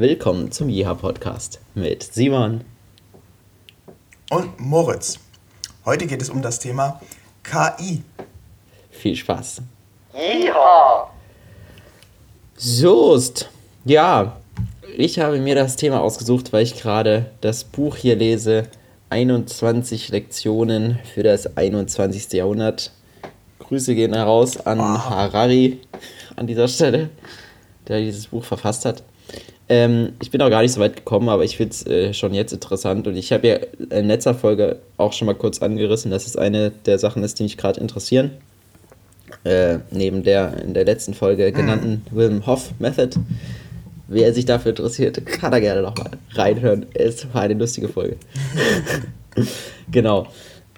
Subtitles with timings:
[0.00, 2.60] Willkommen zum Jiha Podcast mit Simon
[4.30, 5.18] und Moritz.
[5.84, 7.00] Heute geht es um das Thema
[7.42, 8.02] KI.
[8.92, 9.60] Viel Spaß.
[10.14, 11.10] Jiha!
[12.54, 13.50] Soest.
[13.84, 14.36] Ja,
[14.96, 18.68] ich habe mir das Thema ausgesucht, weil ich gerade das Buch hier lese.
[19.10, 22.34] 21 Lektionen für das 21.
[22.34, 22.92] Jahrhundert.
[23.58, 25.10] Grüße gehen heraus an wow.
[25.10, 25.80] Harari
[26.36, 27.10] an dieser Stelle,
[27.88, 29.02] der dieses Buch verfasst hat.
[29.68, 32.32] Ähm, ich bin auch gar nicht so weit gekommen, aber ich finde es äh, schon
[32.32, 33.06] jetzt interessant.
[33.06, 33.56] Und ich habe ja
[33.90, 37.42] in letzter Folge auch schon mal kurz angerissen, dass es eine der Sachen ist, die
[37.42, 38.30] mich gerade interessieren.
[39.44, 42.16] Äh, neben der in der letzten Folge genannten mhm.
[42.16, 43.18] Wilhelm Hoff Method.
[44.08, 46.86] Wer sich dafür interessiert, kann da gerne nochmal reinhören.
[46.94, 48.16] Es war eine lustige Folge.
[49.92, 50.26] genau.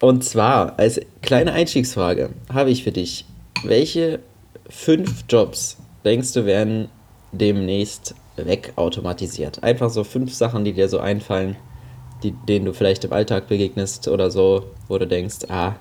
[0.00, 3.24] Und zwar als kleine Einstiegsfrage habe ich für dich,
[3.62, 4.18] welche
[4.68, 6.88] fünf Jobs denkst du werden
[7.32, 8.14] demnächst
[8.46, 9.62] wegautomatisiert?
[9.62, 11.56] Einfach so fünf Sachen, die dir so einfallen,
[12.22, 15.76] die, denen du vielleicht im Alltag begegnest oder so, wo du denkst, ah,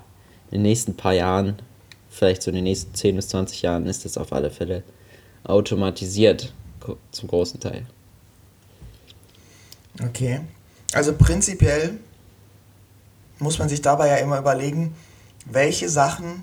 [0.50, 1.60] in den nächsten paar Jahren,
[2.08, 4.82] vielleicht so in den nächsten 10 bis 20 Jahren ist das auf alle Fälle
[5.44, 6.52] automatisiert
[7.12, 7.86] zum großen Teil.
[10.02, 10.40] Okay.
[10.92, 11.98] Also prinzipiell
[13.38, 14.94] muss man sich dabei ja immer überlegen,
[15.46, 16.42] welche Sachen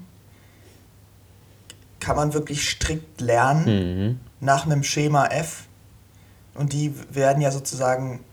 [2.00, 4.20] kann man wirklich strikt lernen mhm.
[4.40, 5.67] nach einem Schema F
[6.58, 8.23] und die werden ja sozusagen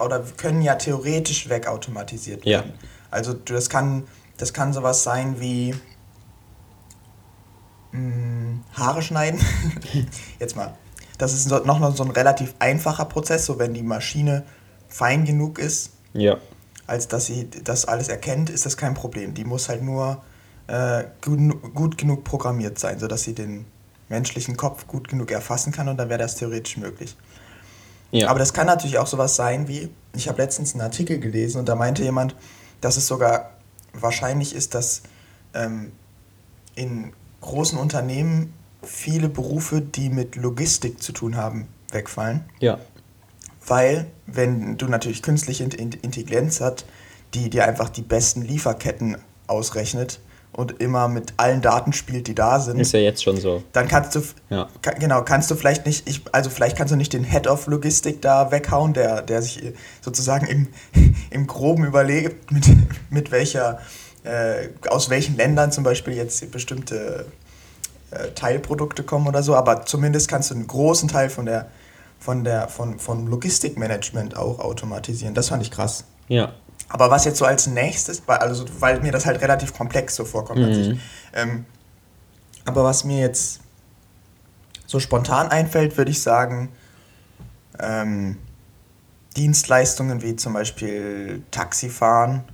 [0.00, 2.72] oder können ja theoretisch wegautomatisiert werden.
[2.76, 2.88] Ja.
[3.10, 4.06] Also das kann,
[4.36, 5.74] das kann sowas sein wie
[7.92, 9.40] mh, hm, Haare schneiden.
[10.38, 10.74] Jetzt mal
[11.18, 14.44] das ist noch so ein relativ einfacher Prozess, so wenn die Maschine
[14.88, 16.36] fein genug ist, ja.
[16.86, 19.34] als dass sie das alles erkennt, ist das kein Problem.
[19.34, 20.22] Die muss halt nur
[20.66, 23.66] äh, gut, gut genug programmiert sein, sodass sie den
[24.08, 27.16] menschlichen Kopf gut genug erfassen kann und dann wäre das theoretisch möglich.
[28.16, 28.28] Ja.
[28.28, 31.68] Aber das kann natürlich auch sowas sein wie, ich habe letztens einen Artikel gelesen und
[31.68, 32.34] da meinte jemand,
[32.80, 33.50] dass es sogar
[33.92, 35.02] wahrscheinlich ist, dass
[35.54, 35.92] ähm,
[36.74, 42.44] in großen Unternehmen viele Berufe, die mit Logistik zu tun haben, wegfallen.
[42.60, 42.78] Ja.
[43.66, 46.84] Weil, wenn du natürlich künstliche Intelligenz hast,
[47.34, 49.16] die dir einfach die besten Lieferketten
[49.46, 50.20] ausrechnet
[50.56, 52.80] und immer mit allen Daten spielt, die da sind.
[52.80, 53.62] Ist ja jetzt schon so.
[53.72, 54.68] Dann kannst du, ja.
[54.80, 57.66] kann, genau, kannst du vielleicht nicht, ich, also vielleicht kannst du nicht den Head of
[57.66, 59.62] Logistik da weghauen, der, der sich
[60.00, 60.68] sozusagen im,
[61.30, 62.64] im Groben überlegt, mit,
[63.10, 63.80] mit welcher,
[64.24, 67.26] äh, aus welchen Ländern zum Beispiel jetzt bestimmte
[68.10, 71.66] äh, Teilprodukte kommen oder so, aber zumindest kannst du einen großen Teil von der
[72.18, 75.34] von der von, von Logistikmanagement auch automatisieren.
[75.34, 76.04] Das fand ich krass.
[76.28, 76.54] Ja.
[76.88, 80.24] Aber was jetzt so als nächstes, weil, also, weil mir das halt relativ komplex so
[80.24, 80.60] vorkommt.
[80.60, 81.00] Mhm.
[81.34, 81.64] Ähm,
[82.64, 83.60] aber was mir jetzt
[84.86, 86.70] so spontan einfällt, würde ich sagen,
[87.80, 88.38] ähm,
[89.36, 92.44] Dienstleistungen wie zum Beispiel Taxifahren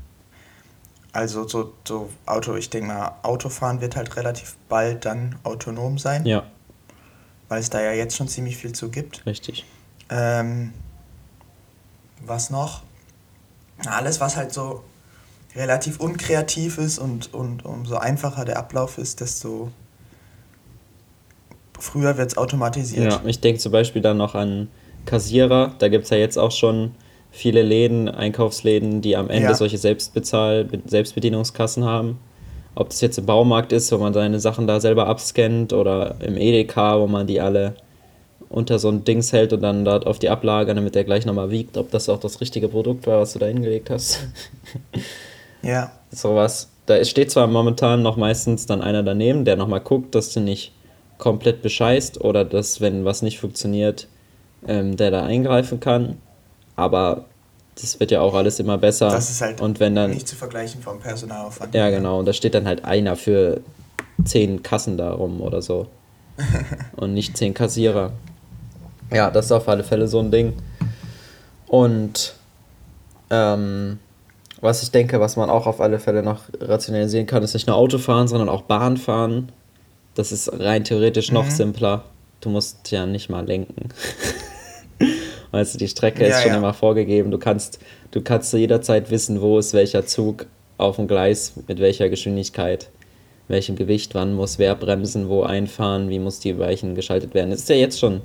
[1.12, 6.24] also so, so Auto, ich denke mal, Autofahren wird halt relativ bald dann autonom sein.
[6.24, 6.44] Ja.
[7.48, 9.24] Weil es da ja jetzt schon ziemlich viel zu gibt.
[9.26, 9.66] Richtig.
[10.08, 10.72] Ähm,
[12.24, 12.82] was noch?
[13.86, 14.82] Alles, was halt so
[15.54, 19.70] relativ unkreativ ist und, und umso einfacher der Ablauf ist, desto
[21.78, 23.12] früher wird es automatisiert.
[23.12, 24.68] Ja, ich denke zum Beispiel dann noch an
[25.04, 25.74] Kassierer.
[25.78, 26.92] Da gibt es ja jetzt auch schon
[27.30, 29.54] viele Läden, Einkaufsläden, die am Ende ja.
[29.54, 32.18] solche Selbstbezahl Selbstbedienungskassen haben.
[32.74, 36.36] Ob das jetzt im Baumarkt ist, wo man seine Sachen da selber abscannt oder im
[36.36, 37.74] Edeka, wo man die alle
[38.52, 41.50] unter so ein Dings hält und dann dort auf die Ablage, damit der gleich nochmal
[41.50, 44.20] wiegt, ob das auch das richtige Produkt war, was du da hingelegt hast.
[45.62, 45.92] ja.
[46.10, 46.68] Sowas.
[46.86, 50.72] Da steht zwar momentan noch meistens dann einer daneben, der nochmal guckt, dass du nicht
[51.18, 54.08] komplett bescheißt oder dass, wenn was nicht funktioniert,
[54.66, 56.18] ähm, der da eingreifen kann
[56.76, 57.26] aber
[57.80, 59.08] das wird ja auch alles immer besser.
[59.10, 61.74] Das ist halt und wenn dann, nicht zu vergleichen vom Personalaufwand.
[61.74, 62.18] Ja, genau.
[62.18, 63.60] Und da steht dann halt einer für
[64.24, 65.86] zehn Kassen da rum oder so.
[66.96, 68.12] und nicht zehn Kassierer.
[69.12, 70.54] Ja, das ist auf alle Fälle so ein Ding.
[71.66, 72.34] Und
[73.30, 73.98] ähm,
[74.60, 77.76] was ich denke, was man auch auf alle Fälle noch rationalisieren kann, ist nicht nur
[77.76, 79.50] Autofahren, sondern auch Bahnfahren.
[80.14, 81.50] Das ist rein theoretisch noch mhm.
[81.50, 82.04] simpler.
[82.40, 83.88] Du musst ja nicht mal lenken.
[85.50, 86.58] Weißt du, die Strecke ja, ist schon ja.
[86.58, 87.30] immer vorgegeben.
[87.30, 87.78] Du kannst,
[88.10, 90.46] du kannst jederzeit wissen, wo ist welcher Zug
[90.78, 92.88] auf dem Gleis, mit welcher Geschwindigkeit,
[93.48, 97.52] welchem Gewicht, wann muss wer bremsen, wo einfahren, wie muss die Weichen geschaltet werden.
[97.52, 98.22] Es ist ja jetzt schon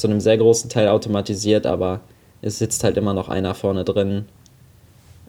[0.00, 2.00] zu einem sehr großen Teil automatisiert, aber
[2.42, 4.26] es sitzt halt immer noch einer vorne drin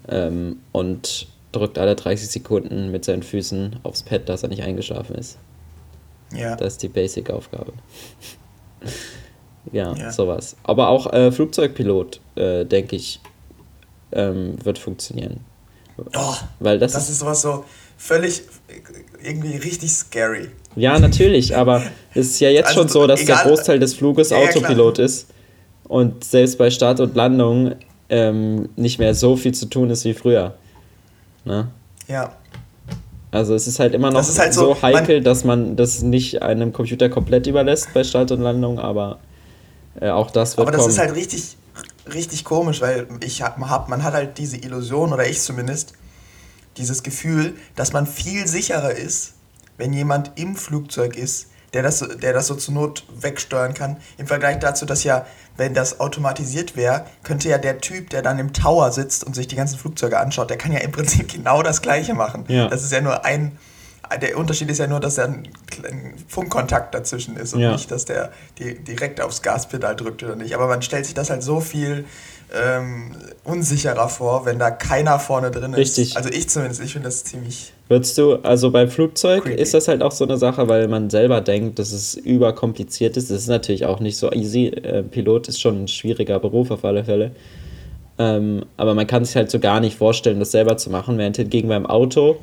[0.07, 5.15] ähm, und drückt alle 30 Sekunden mit seinen Füßen aufs Pad, dass er nicht eingeschlafen
[5.15, 5.37] ist.
[6.33, 6.55] Ja.
[6.55, 7.73] Das ist die Basic-Aufgabe.
[9.71, 10.11] Ja, ja.
[10.11, 10.55] sowas.
[10.63, 13.19] Aber auch äh, Flugzeugpilot, äh, denke ich,
[14.11, 15.41] ähm, wird funktionieren.
[15.97, 17.63] Oh, Weil das, das ist, ist sowas so
[17.95, 18.41] völlig
[19.21, 20.49] irgendwie richtig scary.
[20.75, 21.83] Ja, natürlich, aber
[22.13, 24.95] es ist ja jetzt also, schon so, dass egal, der Großteil des Fluges ja, Autopilot
[24.95, 25.05] klar.
[25.05, 25.27] ist
[25.83, 27.75] und selbst bei Start und Landung
[28.09, 30.55] ähm, nicht mehr so viel zu tun ist wie früher.
[31.45, 31.67] Ne?
[32.07, 32.33] Ja.
[33.31, 36.41] Also es ist halt immer noch halt so, so, heikel, man, dass man das nicht
[36.41, 39.19] einem Computer komplett überlässt bei Start und Landung, aber
[39.99, 40.93] äh, auch das wird Aber das kommen.
[40.93, 41.57] ist halt richtig,
[42.13, 45.93] richtig komisch, weil ich hab, man hat halt diese Illusion, oder ich zumindest,
[46.77, 49.33] dieses Gefühl, dass man viel sicherer ist,
[49.81, 54.27] wenn jemand im Flugzeug ist, der das, der das so zur Not wegsteuern kann, im
[54.27, 55.25] Vergleich dazu, dass ja,
[55.57, 59.47] wenn das automatisiert wäre, könnte ja der Typ, der dann im Tower sitzt und sich
[59.47, 62.45] die ganzen Flugzeuge anschaut, der kann ja im Prinzip genau das Gleiche machen.
[62.47, 62.67] Ja.
[62.67, 63.57] Das ist ja nur ein,
[64.21, 65.47] der Unterschied ist ja nur, dass da ein,
[65.89, 67.71] ein Funkkontakt dazwischen ist und ja.
[67.71, 70.53] nicht, dass der die, direkt aufs Gaspedal drückt oder nicht.
[70.53, 72.05] Aber man stellt sich das halt so viel
[72.53, 73.11] ähm,
[73.43, 75.79] unsicherer vor, wenn da keiner vorne drin ist.
[75.79, 76.17] Richtig.
[76.17, 77.73] Also ich zumindest, ich finde das ziemlich.
[77.87, 79.61] Würdest du, also beim Flugzeug creepy.
[79.61, 83.31] ist das halt auch so eine Sache, weil man selber denkt, dass es überkompliziert ist.
[83.31, 84.67] Das ist natürlich auch nicht so easy.
[84.67, 87.31] Äh, Pilot ist schon ein schwieriger Beruf auf alle Fälle.
[88.17, 91.17] Ähm, aber man kann sich halt so gar nicht vorstellen, das selber zu machen.
[91.17, 92.37] Während hingegen beim Auto,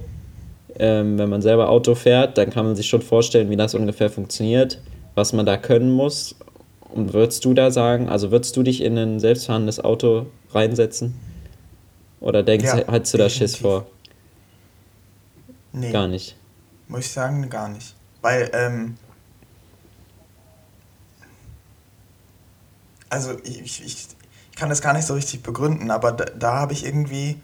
[0.79, 4.11] ähm, wenn man selber Auto fährt, dann kann man sich schon vorstellen, wie das ungefähr
[4.11, 4.81] funktioniert,
[5.15, 6.37] was man da können muss
[6.91, 11.15] und würdest du da sagen, also würdest du dich in ein selbstfahrendes Auto reinsetzen?
[12.21, 13.87] Oder denkst ja, hast du da Schiss vor?
[15.73, 15.93] Nee.
[15.93, 16.37] Gar nicht.
[16.89, 17.95] Muss ich sagen, gar nicht.
[18.23, 18.97] Weil, ähm,
[23.11, 24.09] also ich, ich, ich
[24.57, 27.41] kann das gar nicht so richtig begründen, aber da, da habe ich irgendwie,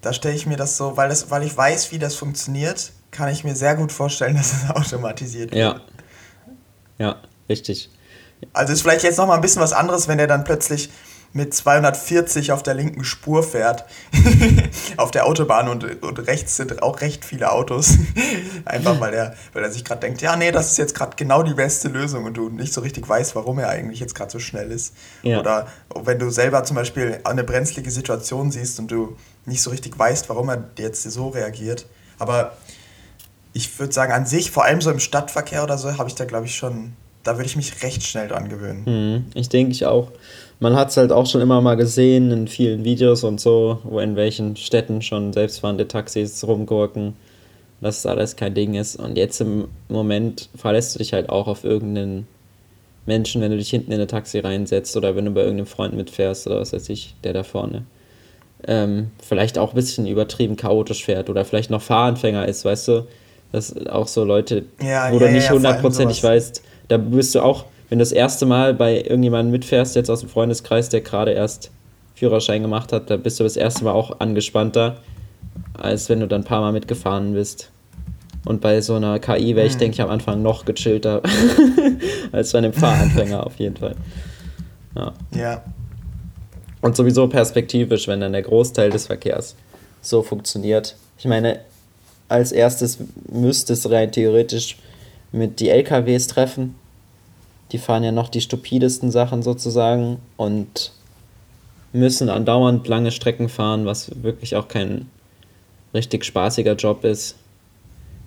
[0.00, 3.28] da stelle ich mir das so, weil, das, weil ich weiß, wie das funktioniert, kann
[3.28, 5.60] ich mir sehr gut vorstellen, dass es automatisiert wird.
[5.60, 5.80] Ja.
[6.98, 7.16] Ja,
[7.48, 7.90] richtig.
[8.52, 10.90] Also ist vielleicht jetzt noch mal ein bisschen was anderes, wenn er dann plötzlich
[11.34, 13.84] mit 240 auf der linken Spur fährt,
[14.98, 17.96] auf der Autobahn und, und rechts sind auch recht viele Autos.
[18.64, 21.42] Einfach weil er, weil er sich gerade denkt, ja, nee, das ist jetzt gerade genau
[21.42, 24.38] die beste Lösung und du nicht so richtig weißt, warum er eigentlich jetzt gerade so
[24.38, 24.94] schnell ist.
[25.22, 25.40] Ja.
[25.40, 29.16] Oder wenn du selber zum Beispiel eine brenzlige Situation siehst und du
[29.46, 31.86] nicht so richtig weißt, warum er jetzt so reagiert.
[32.18, 32.56] Aber
[33.54, 36.24] ich würde sagen, an sich, vor allem so im Stadtverkehr oder so, habe ich da,
[36.24, 38.82] glaube ich, schon da würde ich mich recht schnell dran gewöhnen.
[38.84, 40.10] Mhm, ich denke ich auch.
[40.60, 43.98] Man hat es halt auch schon immer mal gesehen in vielen Videos und so, wo
[44.00, 47.14] in welchen Städten schon selbstfahrende Taxis rumgurken,
[47.80, 48.96] dass es alles kein Ding ist.
[48.96, 52.28] Und jetzt im Moment verlässt du dich halt auch auf irgendeinen
[53.06, 55.94] Menschen, wenn du dich hinten in ein Taxi reinsetzt oder wenn du bei irgendeinem Freund
[55.94, 57.84] mitfährst oder was weiß ich, der da vorne
[58.66, 63.06] ähm, vielleicht auch ein bisschen übertrieben chaotisch fährt oder vielleicht noch Fahranfänger ist, weißt du?
[63.50, 67.40] Das auch so Leute, ja, wo ja, du nicht hundertprozentig ja, weißt, da bist du
[67.40, 71.32] auch, wenn du das erste Mal bei irgendjemandem mitfährst, jetzt aus dem Freundeskreis, der gerade
[71.32, 71.70] erst
[72.14, 74.98] Führerschein gemacht hat, da bist du das erste Mal auch angespannter,
[75.74, 77.70] als wenn du dann ein paar Mal mitgefahren bist.
[78.44, 79.78] Und bei so einer KI wäre ich, mhm.
[79.78, 81.22] denke ich, am Anfang noch gechillter
[82.32, 83.94] als bei einem Fahranfänger auf jeden Fall.
[84.96, 85.12] Ja.
[85.34, 85.62] ja.
[86.80, 89.54] Und sowieso perspektivisch, wenn dann der Großteil des Verkehrs
[90.00, 90.96] so funktioniert.
[91.18, 91.60] Ich meine,
[92.28, 92.98] als erstes
[93.30, 94.78] müsste es rein theoretisch
[95.32, 96.74] mit die LKWs treffen.
[97.72, 100.92] Die fahren ja noch die stupidesten Sachen sozusagen und
[101.92, 105.10] müssen andauernd lange Strecken fahren, was wirklich auch kein
[105.94, 107.36] richtig spaßiger Job ist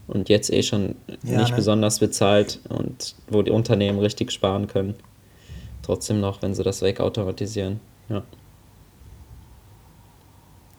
[0.08, 1.56] und jetzt eh schon ja, nicht ne?
[1.56, 4.96] besonders bezahlt und wo die Unternehmen richtig sparen können.
[5.82, 7.80] Trotzdem noch, wenn sie das wegautomatisieren.
[8.10, 8.24] Ja.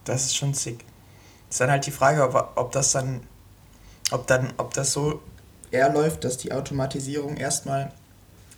[0.05, 0.85] Das ist schon sick.
[1.51, 3.21] Ist dann halt die Frage, ob, ob das dann,
[4.11, 5.21] ob dann, ob das so
[5.71, 7.93] eher läuft, dass die Automatisierung erstmal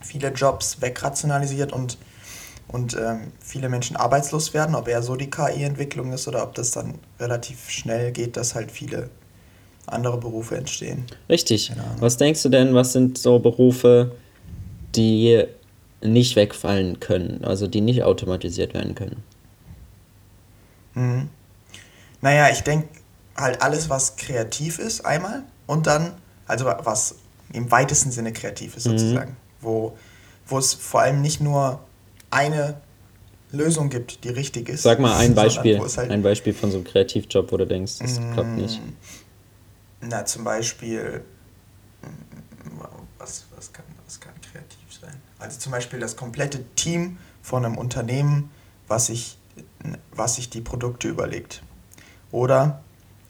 [0.01, 1.97] viele Jobs wegrationalisiert und,
[2.67, 6.71] und ähm, viele Menschen arbeitslos werden, ob eher so die KI-Entwicklung ist oder ob das
[6.71, 9.09] dann relativ schnell geht, dass halt viele
[9.87, 11.05] andere Berufe entstehen.
[11.29, 11.71] Richtig.
[11.99, 14.15] Was denkst du denn, was sind so Berufe,
[14.95, 15.43] die
[16.01, 19.23] nicht wegfallen können, also die nicht automatisiert werden können?
[20.93, 21.29] Mhm.
[22.21, 22.87] Naja, ich denke
[23.35, 26.13] halt alles, was kreativ ist, einmal und dann
[26.49, 27.15] also was
[27.53, 29.35] im weitesten Sinne kreativ ist sozusagen, mhm.
[29.61, 29.97] wo,
[30.47, 31.79] wo es vor allem nicht nur
[32.31, 32.81] eine
[33.51, 34.83] Lösung gibt, die richtig ist.
[34.83, 38.19] Sag mal ein Beispiel, halt ein Beispiel von so einem Kreativjob, wo du denkst, das
[38.19, 38.81] mm, klappt nicht.
[40.01, 41.23] Na, zum Beispiel,
[43.17, 45.15] was, was, kann, was kann kreativ sein?
[45.39, 48.51] Also zum Beispiel das komplette Team von einem Unternehmen,
[48.87, 49.37] was sich,
[50.11, 51.63] was sich die Produkte überlegt.
[52.31, 52.83] Oder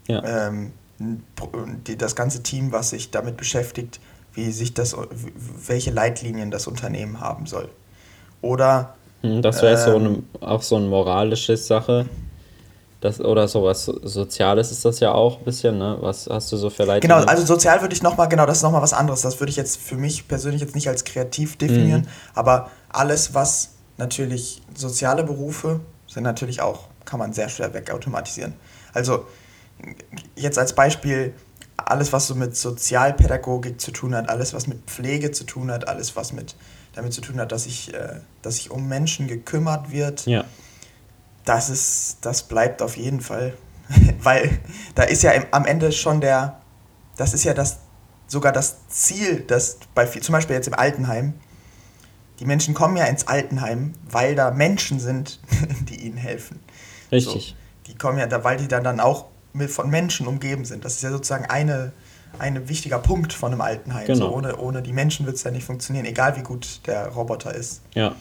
[0.07, 0.47] ja.
[0.47, 3.99] ähm, die, das ganze Team, was sich damit beschäftigt,
[4.33, 4.95] wie sich das,
[5.67, 7.69] welche Leitlinien das Unternehmen haben soll.
[8.41, 8.95] Oder.
[9.21, 12.05] Hm, das wäre ähm, so eine, auch so eine moralische Sache.
[13.01, 15.97] Das, oder sowas Soziales ist das ja auch ein bisschen, ne?
[16.01, 17.17] Was hast du so für Leitungen?
[17.17, 19.21] Genau, also sozial würde ich nochmal, genau, das ist nochmal was anderes.
[19.21, 22.07] Das würde ich jetzt für mich persönlich jetzt nicht als kreativ definieren, mhm.
[22.35, 28.53] aber alles, was natürlich soziale Berufe sind natürlich auch, kann man sehr schwer wegautomatisieren.
[28.93, 29.25] Also
[30.35, 31.33] jetzt als Beispiel
[31.77, 35.87] alles, was so mit Sozialpädagogik zu tun hat, alles, was mit Pflege zu tun hat,
[35.87, 36.55] alles, was mit
[36.93, 40.25] damit zu tun hat, dass sich, äh, dass sich um Menschen gekümmert wird.
[40.25, 40.43] Ja.
[41.45, 43.53] Das ist, das bleibt auf jeden Fall.
[44.21, 44.59] Weil
[44.95, 46.61] da ist ja im, am Ende schon der,
[47.17, 47.79] das ist ja das,
[48.27, 51.33] sogar das Ziel, dass bei zum Beispiel jetzt im Altenheim,
[52.39, 55.39] die Menschen kommen ja ins Altenheim, weil da Menschen sind,
[55.89, 56.59] die ihnen helfen.
[57.11, 57.55] Richtig.
[57.57, 60.85] So, die kommen ja da, weil die dann, dann auch mit, von Menschen umgeben sind.
[60.85, 61.91] Das ist ja sozusagen eine,
[62.37, 64.07] ein wichtiger Punkt von einem Altenheim.
[64.07, 64.27] Genau.
[64.27, 67.53] So, ohne, ohne die Menschen wird es ja nicht funktionieren, egal wie gut der Roboter
[67.53, 67.81] ist.
[67.93, 68.15] Ja.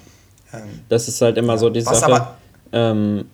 [0.52, 1.58] Ähm, das ist halt immer ja.
[1.58, 2.28] so die Sache.
[2.72, 3.26] Ähm,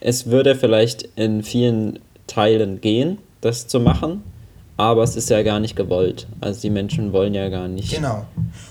[0.00, 4.22] es würde vielleicht in vielen Teilen gehen, das zu machen,
[4.76, 6.28] aber es ist ja gar nicht gewollt.
[6.40, 7.92] Also die Menschen wollen ja gar nicht.
[7.92, 8.26] Genau.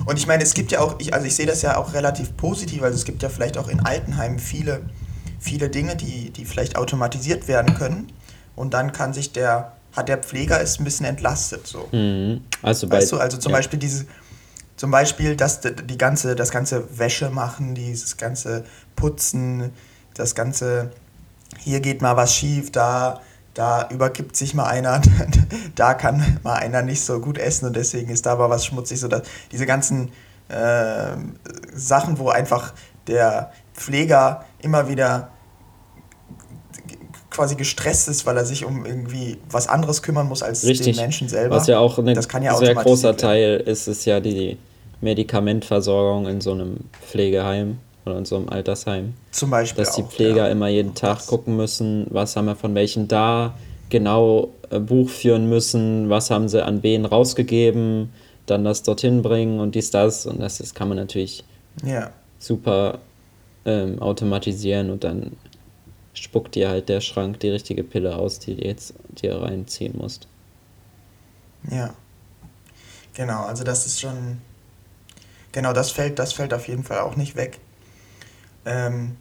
[0.05, 2.37] Und ich meine, es gibt ja auch, ich, also ich sehe das ja auch relativ
[2.37, 4.81] positiv, also es gibt ja vielleicht auch in Altenheimen viele,
[5.39, 8.07] viele Dinge, die, die vielleicht automatisiert werden können.
[8.57, 11.65] Und dann kann sich der, hat der Pfleger ist ein bisschen entlastet.
[11.67, 11.87] So.
[11.91, 12.41] Mhm.
[12.63, 13.59] Also, bei, weißt du, also zum ja.
[13.59, 14.05] Beispiel diese,
[14.75, 19.71] zum Beispiel das, die ganze, das ganze Wäsche machen, dieses ganze Putzen,
[20.15, 20.91] das ganze,
[21.59, 23.21] hier geht mal was schief, da,
[23.53, 25.01] da übergibt sich mal einer,
[25.75, 28.99] da kann mal einer nicht so gut essen und deswegen ist da aber was schmutzig.
[28.99, 29.21] So dass
[29.51, 30.11] diese ganzen
[30.49, 31.15] äh,
[31.75, 32.73] Sachen, wo einfach
[33.05, 35.29] der Pfleger immer wieder
[37.37, 40.95] quasi gestresst ist, weil er sich um irgendwie was anderes kümmern muss als Richtig.
[40.95, 41.55] den Menschen selber.
[41.55, 44.57] Was ja auch ein ja sehr großer Teil ist, ist ja die
[45.01, 46.77] Medikamentversorgung in so einem
[47.07, 47.77] Pflegeheim
[48.07, 49.13] oder in so einem Altersheim.
[49.29, 49.83] Zum Beispiel.
[49.83, 50.51] Dass die Pfleger ja.
[50.51, 51.27] immer jeden Tag das.
[51.27, 53.53] gucken müssen, was haben wir von welchen da,
[53.89, 58.11] genau äh, Buch führen müssen, was haben sie an wen rausgegeben,
[58.47, 60.25] dann das dorthin bringen und dies, das.
[60.25, 61.43] Und das, das kann man natürlich
[61.85, 62.09] ja.
[62.39, 62.97] super
[63.65, 65.33] ähm, automatisieren und dann
[66.17, 70.27] spuckt dir halt der Schrank die richtige Pille aus, die du jetzt dir reinziehen musst.
[71.69, 71.93] Ja.
[73.13, 74.39] Genau, also das ist schon.
[75.51, 77.59] Genau, das fällt, das fällt auf jeden Fall auch nicht weg.
[78.65, 79.15] Ähm,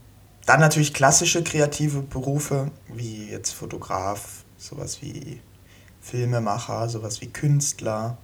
[0.45, 5.41] dann natürlich klassische kreative Berufe, wie jetzt Fotograf, sowas wie
[6.01, 8.19] Filmemacher, sowas wie Künstler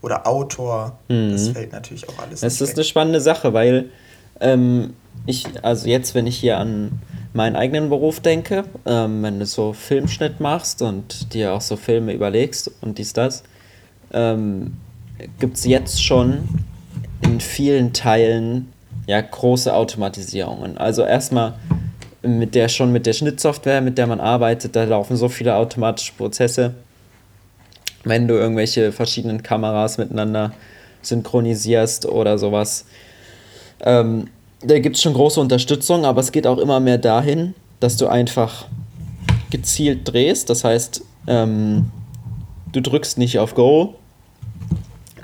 [0.00, 0.98] oder Autor.
[1.08, 1.32] Mhm.
[1.32, 2.42] Das fällt natürlich auch alles.
[2.42, 2.76] Es ist weg.
[2.76, 3.90] eine spannende Sache, weil
[4.40, 7.00] ähm, ich, also jetzt, wenn ich hier an
[7.32, 12.12] meinen eigenen Beruf denke, ähm, wenn du so Filmschnitt machst und dir auch so Filme
[12.12, 13.42] überlegst und dies, das,
[14.12, 14.76] ähm,
[15.38, 16.48] gibt es jetzt schon
[17.22, 18.72] in vielen Teilen
[19.06, 20.78] ja große Automatisierungen.
[20.78, 21.54] Also erstmal
[22.22, 26.12] mit der schon mit der Schnittsoftware, mit der man arbeitet, da laufen so viele automatische
[26.14, 26.74] Prozesse.
[28.04, 30.52] Wenn du irgendwelche verschiedenen Kameras miteinander
[31.02, 32.86] synchronisierst oder sowas,
[33.80, 34.28] ähm,
[34.66, 38.08] da gibt es schon große Unterstützung, aber es geht auch immer mehr dahin, dass du
[38.08, 38.66] einfach
[39.50, 40.50] gezielt drehst.
[40.50, 41.90] Das heißt, ähm,
[42.72, 43.94] du drückst nicht auf Go,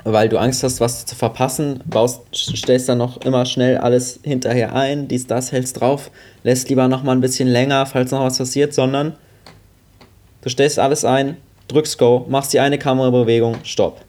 [0.03, 4.75] weil du Angst hast, was zu verpassen, baust, stellst dann noch immer schnell alles hinterher
[4.75, 6.11] ein, dies, das, hältst drauf,
[6.43, 9.15] lässt lieber noch mal ein bisschen länger, falls noch was passiert, sondern
[10.41, 14.01] du stellst alles ein, drückst Go, machst die eine Kamerabewegung, Stopp.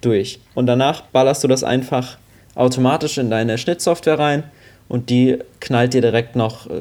[0.00, 0.38] Durch.
[0.54, 2.18] Und danach ballerst du das einfach
[2.58, 4.42] automatisch in deine Schnittsoftware rein
[4.88, 6.72] und die knallt dir direkt noch äh,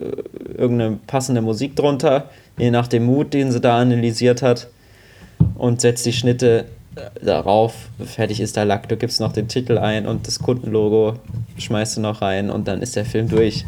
[0.57, 4.67] irgendeine passende Musik drunter, je nach dem Mut, den sie da analysiert hat
[5.55, 6.65] und setzt die Schnitte
[6.95, 7.73] äh, darauf.
[8.03, 11.15] Fertig ist der Lack, du gibst noch den Titel ein und das Kundenlogo
[11.57, 13.65] schmeißt du noch rein und dann ist der Film durch.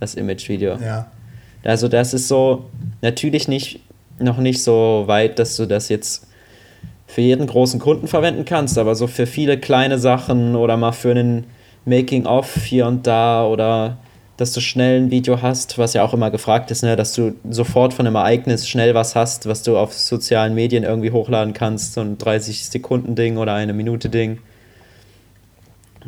[0.00, 0.78] Das Imagevideo.
[0.78, 1.06] Ja.
[1.62, 2.64] Also das ist so
[3.02, 3.78] natürlich nicht
[4.18, 6.26] noch nicht so weit, dass du das jetzt
[7.12, 11.10] für jeden großen Kunden verwenden kannst, aber so für viele kleine Sachen oder mal für
[11.10, 11.44] einen
[11.84, 13.98] Making-of hier und da oder
[14.38, 17.34] dass du schnell ein Video hast, was ja auch immer gefragt ist, ne, dass du
[17.50, 21.92] sofort von einem Ereignis schnell was hast, was du auf sozialen Medien irgendwie hochladen kannst,
[21.92, 24.38] so ein 30-Sekunden-Ding oder eine Minute-Ding.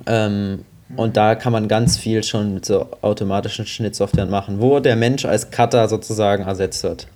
[0.06, 0.64] Ähm,
[0.96, 5.26] und da kann man ganz viel schon mit so automatischen Schnittsoftware machen, wo der Mensch
[5.26, 7.08] als Cutter sozusagen ersetzt wird.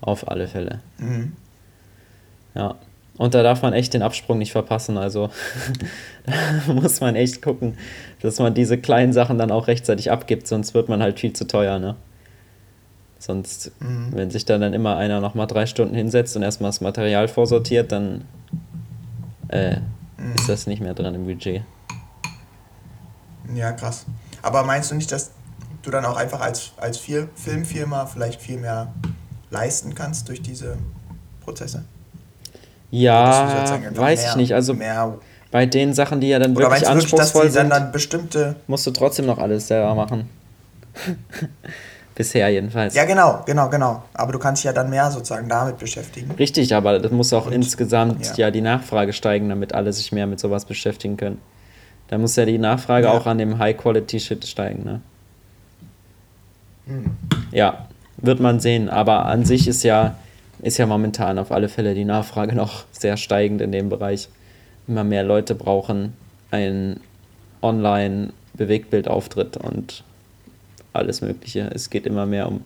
[0.00, 0.82] Auf alle Fälle.
[0.98, 1.32] Mhm.
[2.56, 2.74] Ja.
[3.18, 4.98] Und da darf man echt den Absprung nicht verpassen.
[4.98, 5.30] Also
[6.66, 7.78] da muss man echt gucken,
[8.20, 11.46] dass man diese kleinen Sachen dann auch rechtzeitig abgibt, sonst wird man halt viel zu
[11.46, 11.96] teuer, ne?
[13.18, 14.08] Sonst, mhm.
[14.12, 17.90] wenn sich dann, dann immer einer nochmal drei Stunden hinsetzt und erstmal das Material vorsortiert,
[17.90, 18.24] dann
[19.48, 20.34] äh, mhm.
[20.34, 21.62] ist das nicht mehr dran im Budget.
[23.54, 24.04] Ja, krass.
[24.42, 25.30] Aber meinst du nicht, dass
[25.82, 28.92] du dann auch einfach als, als Filmfirma vielleicht viel mehr
[29.50, 30.76] leisten kannst durch diese
[31.40, 31.84] Prozesse?
[32.90, 34.54] Ja, weiß mehr, ich nicht.
[34.54, 34.76] Also
[35.50, 39.26] bei den Sachen, die ja dann wirklich wirklich, anspruchsvoll sind, dann bestimmte musst du trotzdem
[39.26, 40.28] noch alles selber machen.
[42.14, 42.94] Bisher jedenfalls.
[42.94, 44.02] Ja, genau, genau, genau.
[44.14, 46.30] Aber du kannst dich ja dann mehr sozusagen damit beschäftigen.
[46.38, 48.46] Richtig, aber das muss auch Und, insgesamt ja.
[48.46, 48.50] ja.
[48.50, 51.38] die Nachfrage steigen, damit alle sich mehr mit sowas beschäftigen können.
[52.08, 53.12] Da muss ja die Nachfrage ja.
[53.12, 55.00] auch an dem High-Quality-Shit steigen, ne?
[56.86, 57.16] Hm.
[57.50, 58.88] Ja, wird man sehen.
[58.88, 60.16] Aber an sich ist ja,
[60.60, 64.28] ist ja momentan auf alle Fälle die Nachfrage noch sehr steigend in dem Bereich.
[64.88, 66.14] Immer mehr Leute brauchen
[66.50, 67.00] einen
[67.62, 70.04] Online-Bewegtbildauftritt und
[70.92, 71.70] alles Mögliche.
[71.74, 72.62] Es geht immer mehr um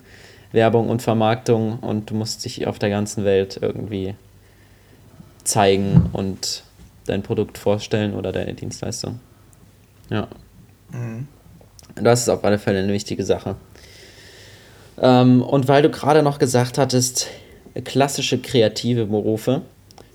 [0.53, 4.15] Werbung und Vermarktung und du musst dich auf der ganzen Welt irgendwie
[5.45, 6.65] zeigen und
[7.07, 9.21] dein Produkt vorstellen oder deine Dienstleistung.
[10.11, 10.29] Ja.
[10.93, 11.27] Mhm.
[11.97, 13.57] Das ist auf alle Fälle eine wichtige Sache.
[15.01, 17.29] Ähm, und weil du gerade noch gesagt hattest,
[17.85, 19.63] klassische kreative Berufe,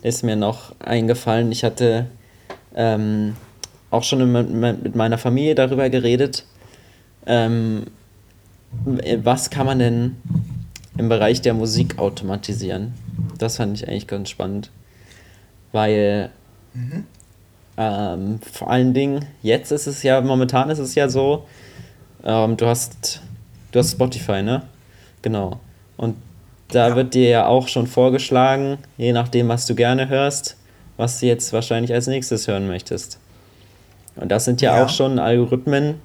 [0.02, 2.08] ist mir noch eingefallen, ich hatte
[2.76, 3.36] ähm,
[3.90, 6.46] auch schon mit meiner Familie darüber geredet,
[7.26, 7.88] ähm,
[9.24, 10.16] was kann man denn
[10.98, 12.94] im Bereich der Musik automatisieren?
[13.38, 14.70] Das fand ich eigentlich ganz spannend,
[15.72, 16.30] weil
[16.74, 17.06] mhm.
[17.78, 21.46] ähm, vor allen Dingen jetzt ist es ja, momentan ist es ja so,
[22.24, 23.22] ähm, du hast,
[23.72, 24.64] du hast Spotify, ne?
[25.22, 25.60] Genau.
[25.98, 26.16] Und
[26.70, 26.96] da ja.
[26.96, 30.58] wird dir ja auch schon vorgeschlagen, je nachdem, was du gerne hörst,
[30.98, 33.20] was du jetzt wahrscheinlich als nächstes hören möchtest.
[34.16, 34.86] Und das sind ja, ja.
[34.86, 35.96] auch schon Algorithmen,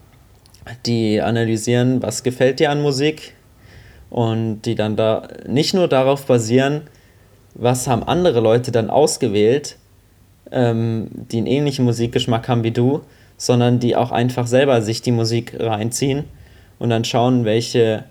[0.87, 3.35] die analysieren, was gefällt dir an Musik
[4.11, 6.83] und die dann da nicht nur darauf basieren,
[7.55, 9.77] was haben andere Leute dann ausgewählt,
[10.51, 13.03] ähm, die einen ähnlichen Musikgeschmack haben wie du,
[13.37, 16.25] sondern die auch einfach selber sich die Musik reinziehen
[16.79, 18.05] und dann schauen, welche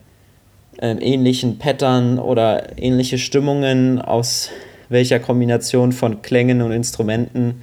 [0.81, 4.49] ähm, ähnlichen Pattern oder ähnliche Stimmungen aus
[4.89, 7.61] welcher Kombination von Klängen und Instrumenten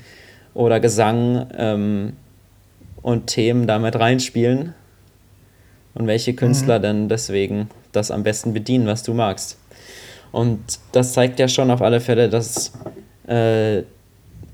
[0.54, 2.12] oder Gesang ähm,
[3.02, 4.74] und Themen damit reinspielen
[5.94, 6.82] und welche Künstler mhm.
[6.82, 9.58] dann deswegen das am besten bedienen, was du magst.
[10.32, 10.60] Und
[10.92, 12.72] das zeigt ja schon auf alle Fälle, dass
[13.26, 13.82] äh,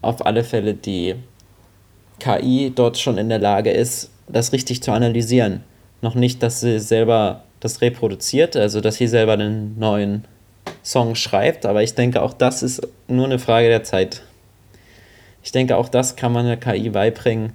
[0.00, 1.16] auf alle Fälle die
[2.20, 5.64] KI dort schon in der Lage ist, das richtig zu analysieren.
[6.00, 10.24] Noch nicht, dass sie selber das reproduziert, also dass sie selber einen neuen
[10.82, 14.22] Song schreibt, aber ich denke, auch das ist nur eine Frage der Zeit.
[15.44, 17.52] Ich denke, auch das kann man der KI beibringen,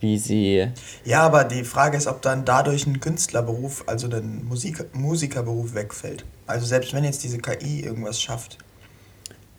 [0.00, 0.68] wie sie.
[1.04, 6.24] Ja, aber die Frage ist, ob dann dadurch ein Künstlerberuf, also ein Musik Musikerberuf wegfällt.
[6.48, 8.58] Also selbst wenn jetzt diese KI irgendwas schafft.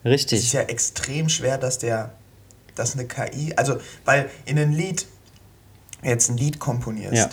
[0.03, 0.39] Richtig.
[0.39, 2.12] Es ist ja extrem schwer, dass der,
[2.75, 5.07] dass eine KI, also weil in ein Lied
[6.03, 7.29] jetzt ein Lied komponierst, ja.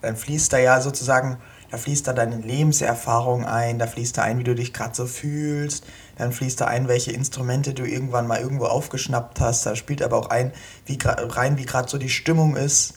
[0.00, 1.38] dann fließt da ja sozusagen,
[1.74, 5.06] da fließt da deine Lebenserfahrung ein, da fließt da ein, wie du dich gerade so
[5.06, 5.84] fühlst,
[6.16, 9.66] dann fließt da ein, welche Instrumente du irgendwann mal irgendwo aufgeschnappt hast.
[9.66, 10.52] Da spielt aber auch ein,
[10.86, 12.94] wie rein, wie gerade so die Stimmung ist,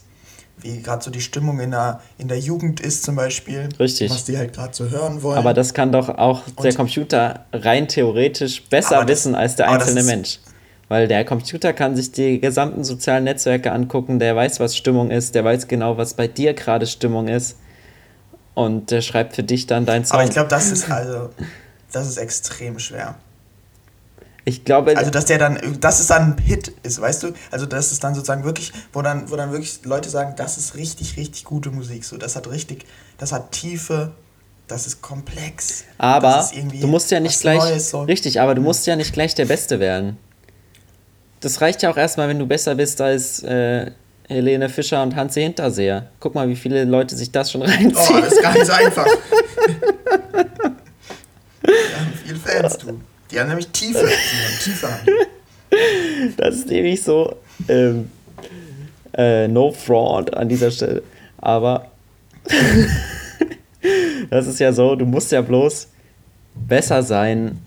[0.62, 3.68] wie gerade so die Stimmung in der, in der Jugend ist zum Beispiel.
[3.80, 4.12] Richtig.
[4.12, 5.40] Was die halt gerade so hören wollen.
[5.40, 9.72] Aber das kann doch auch Und der Computer rein theoretisch besser das, wissen als der
[9.72, 10.38] einzelne Mensch.
[10.88, 15.34] Weil der Computer kann sich die gesamten sozialen Netzwerke angucken, der weiß, was Stimmung ist,
[15.34, 17.58] der weiß genau, was bei dir gerade Stimmung ist.
[18.58, 20.16] Und der schreibt für dich dann dein Song.
[20.16, 21.30] Aber ich glaube, das ist also
[21.92, 23.14] das ist extrem schwer.
[24.46, 24.98] Ich glaube.
[24.98, 27.34] Also, dass der dann, dass es dann ein Hit ist, weißt du?
[27.52, 30.74] Also, dass es dann sozusagen wirklich, wo dann, wo dann wirklich Leute sagen, das ist
[30.74, 32.04] richtig, richtig gute Musik.
[32.04, 32.86] So, das hat richtig,
[33.20, 34.14] das hat Tiefe,
[34.68, 35.84] das ist komplex.
[36.00, 37.60] Aber ist du musst ja nicht gleich.
[37.60, 38.02] Neues, so.
[38.06, 40.18] Richtig, aber du musst ja nicht gleich der Beste werden.
[41.42, 43.92] Das reicht ja auch erstmal, wenn du besser bist als äh,
[44.28, 46.08] Helene Fischer und Hansi Hinterseher.
[46.20, 48.18] Guck mal, wie viele Leute sich das schon reinziehen.
[48.18, 49.06] Oh, das ist ganz einfach.
[51.64, 53.00] Die haben viele Fans, du.
[53.32, 54.06] Die haben nämlich Tiefe.
[54.06, 54.90] Die haben Tiefe.
[56.38, 57.36] Das ist nämlich so.
[57.68, 58.10] Ähm,
[59.18, 61.02] äh, no fraud an dieser Stelle.
[61.40, 61.92] Aber
[64.30, 65.88] das ist ja so, du musst ja bloß
[66.68, 67.60] besser sein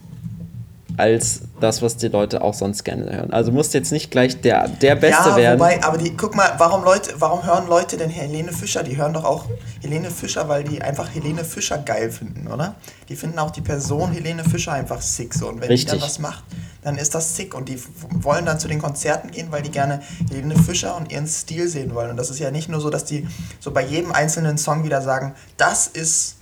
[0.97, 3.33] als das, was die Leute auch sonst gerne hören.
[3.33, 5.61] Also musst jetzt nicht gleich der, der Beste ja, werden.
[5.61, 8.83] Wobei, aber die, guck mal, warum Leute, warum hören Leute denn Helene Fischer?
[8.83, 9.45] Die hören doch auch
[9.81, 12.75] Helene Fischer, weil die einfach Helene Fischer geil finden, oder?
[13.09, 15.49] Die finden auch die Person Helene Fischer einfach sick so.
[15.49, 15.93] Und wenn Richtig.
[15.93, 16.45] die dann was macht,
[16.83, 17.55] dann ist das sick.
[17.55, 21.27] Und die wollen dann zu den Konzerten gehen, weil die gerne Helene Fischer und ihren
[21.27, 22.11] Stil sehen wollen.
[22.11, 23.27] Und das ist ja nicht nur so, dass die
[23.61, 26.37] so bei jedem einzelnen Song wieder sagen, das ist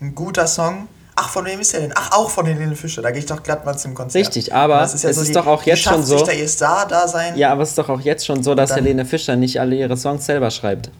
[0.00, 1.92] ein guter Song, ach, von wem ist der denn?
[1.94, 3.02] Ach, auch von Helene Fischer.
[3.02, 4.24] Da gehe ich doch glatt mal zum Konzert.
[4.26, 6.18] Richtig, aber ist ja es so ist die, doch auch jetzt schon so.
[6.18, 7.36] Sich da ihr Star da sein.
[7.36, 9.96] Ja, aber es ist doch auch jetzt schon so, dass Helene Fischer nicht alle ihre
[9.96, 10.90] Songs selber schreibt.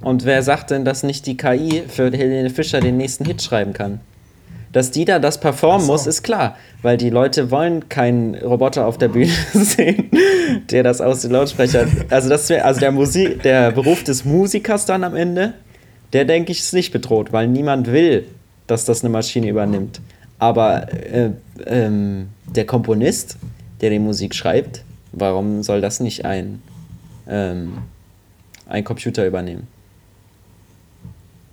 [0.00, 3.72] Und wer sagt denn, dass nicht die KI für Helene Fischer den nächsten Hit schreiben
[3.72, 4.00] kann?
[4.72, 5.92] Dass die da das performen so.
[5.92, 10.10] muss, ist klar, weil die Leute wollen keinen Roboter auf der Bühne sehen,
[10.70, 12.04] der das aus den Lautsprechern.
[12.10, 15.54] Also das wär, also der Musik, der Beruf des Musikers dann am Ende,
[16.12, 18.26] der denke ich ist nicht bedroht, weil niemand will,
[18.66, 20.00] dass das eine Maschine übernimmt.
[20.38, 21.30] Aber äh,
[21.66, 23.36] ähm, der Komponist,
[23.80, 26.62] der die Musik schreibt, warum soll das nicht ein,
[27.28, 27.78] ähm,
[28.68, 29.66] ein Computer übernehmen?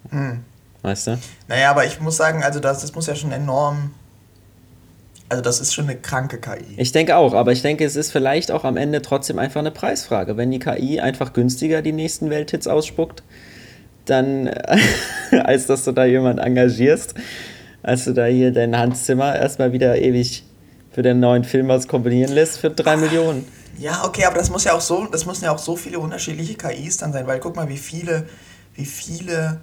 [0.09, 0.43] Hm.
[0.81, 1.17] Weißt du?
[1.47, 3.91] Naja, aber ich muss sagen, also das, das muss ja schon enorm.
[5.29, 6.75] Also das ist schon eine kranke KI.
[6.77, 9.71] Ich denke auch, aber ich denke, es ist vielleicht auch am Ende trotzdem einfach eine
[9.71, 10.35] Preisfrage.
[10.35, 13.23] Wenn die KI einfach günstiger die nächsten Welthits ausspuckt,
[14.05, 14.49] dann,
[15.31, 17.15] als dass du da jemand engagierst,
[17.81, 20.43] als du da hier dein Hans Zimmer erstmal wieder ewig
[20.91, 23.45] für den neuen Film was komponieren lässt für drei Millionen.
[23.79, 26.53] Ja, okay, aber das muss ja auch so, das müssen ja auch so viele unterschiedliche
[26.53, 28.27] KIs dann sein, weil guck mal, wie viele,
[28.75, 29.61] wie viele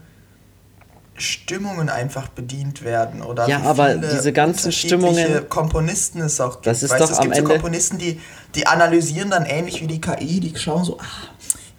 [1.14, 6.66] Stimmungen einfach bedient werden oder ja, aber diese ganzen Stimmungen Komponisten es auch gibt.
[6.66, 8.20] Das ist weißt, doch es am gibt Ende so Komponisten, die
[8.55, 11.05] die analysieren dann ähnlich wie die KI, die schauen so, ah,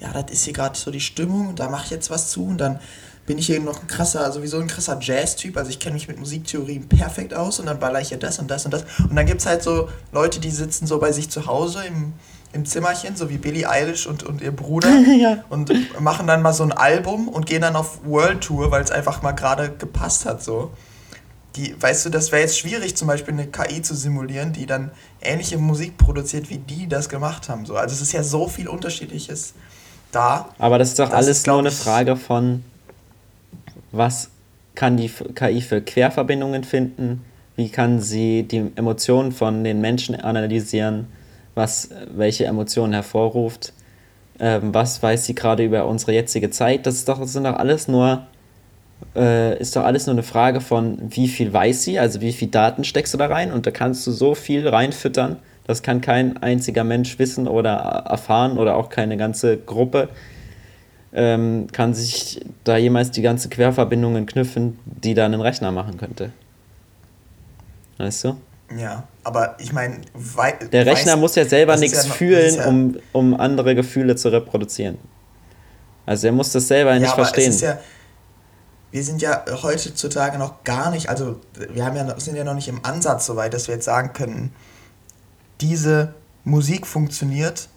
[0.02, 2.58] ja, das ist hier gerade so die Stimmung, da mache ich jetzt was zu und
[2.58, 2.80] dann
[3.26, 6.20] bin ich hier noch ein krasser, sowieso ein krasser Jazz-Typ, also ich kenne mich mit
[6.20, 9.26] Musiktheorien perfekt aus und dann baller ich hier das und das und das und dann
[9.26, 12.14] gibt es halt so Leute, die sitzen so bei sich zu Hause im
[12.54, 14.90] im Zimmerchen, so wie Billie Eilish und, und ihr Bruder.
[15.20, 15.44] ja.
[15.50, 18.92] Und machen dann mal so ein Album und gehen dann auf World Tour, weil es
[18.92, 20.44] einfach mal gerade gepasst hat.
[20.44, 20.72] So.
[21.56, 24.92] Die, weißt du, das wäre jetzt schwierig, zum Beispiel eine KI zu simulieren, die dann
[25.22, 27.66] ähnliche Musik produziert, wie die das gemacht haben.
[27.66, 27.76] So.
[27.76, 29.54] Also es ist ja so viel Unterschiedliches
[30.12, 30.50] da.
[30.60, 32.64] Aber das ist doch das alles ist, nur eine Frage von,
[33.92, 34.30] was
[34.76, 37.26] kann die KI für Querverbindungen finden?
[37.56, 41.08] Wie kann sie die Emotionen von den Menschen analysieren?
[41.56, 43.74] was welche Emotionen hervorruft,
[44.40, 46.86] ähm, was weiß sie gerade über unsere jetzige Zeit.
[46.86, 48.26] Das, ist doch, das sind doch alles nur,
[49.16, 52.48] äh, ist doch alles nur eine Frage von, wie viel weiß sie, also wie viel
[52.48, 55.38] Daten steckst du da rein und da kannst du so viel reinfüttern,
[55.72, 60.10] das kann kein einziger Mensch wissen oder erfahren oder auch keine ganze Gruppe.
[61.14, 66.32] Ähm, kann sich da jemals die ganze Querverbindungen knüpfen, die da einen Rechner machen könnte.
[67.98, 68.38] Weißt du?
[68.78, 69.98] Ja, aber ich meine,
[70.72, 74.30] der Rechner weiß, muss ja selber nichts ja fühlen, ja um, um andere Gefühle zu
[74.30, 74.98] reproduzieren.
[76.06, 77.54] Also er muss das selber ja, nicht verstehen.
[77.60, 77.78] Ja,
[78.92, 82.68] wir sind ja heutzutage noch gar nicht, also wir haben ja, sind ja noch nicht
[82.68, 84.54] im Ansatz so weit, dass wir jetzt sagen können,
[85.62, 87.70] diese Musik funktioniert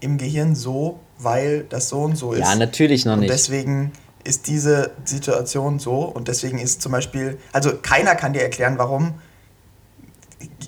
[0.00, 2.40] im Gehirn so, weil das so und so ist.
[2.40, 3.30] Ja, natürlich noch nicht.
[3.30, 3.92] Und deswegen
[4.24, 9.14] ist diese Situation so und deswegen ist zum Beispiel, also keiner kann dir erklären, warum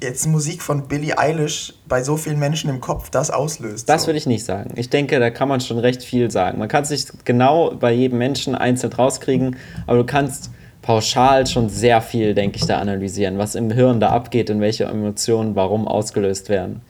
[0.02, 3.88] jetzt Musik von Billie Eilish bei so vielen Menschen im Kopf das auslöst.
[3.88, 4.08] Das so.
[4.08, 4.72] würde ich nicht sagen.
[4.76, 6.58] Ich denke, da kann man schon recht viel sagen.
[6.58, 9.56] Man kann es nicht genau bei jedem Menschen einzeln rauskriegen,
[9.86, 10.50] aber du kannst
[10.90, 14.84] pauschal schon sehr viel, denke ich, da analysieren, was im Hirn da abgeht und welche
[14.84, 16.82] Emotionen warum ausgelöst werden.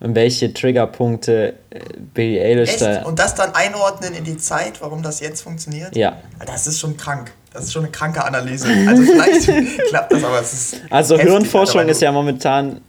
[0.00, 1.80] Und welche Triggerpunkte äh,
[2.14, 2.80] Billie Eilish Echt?
[2.80, 3.02] da.
[3.02, 5.94] Und das dann einordnen in die Zeit, warum das jetzt funktioniert?
[5.94, 6.16] Ja.
[6.46, 7.30] Das ist schon krank.
[7.52, 8.68] Das ist schon eine kranke Analyse.
[8.88, 10.76] Also vielleicht klappt das, aber es ist.
[10.88, 12.80] Also heftig, Hirnforschung ist ja momentan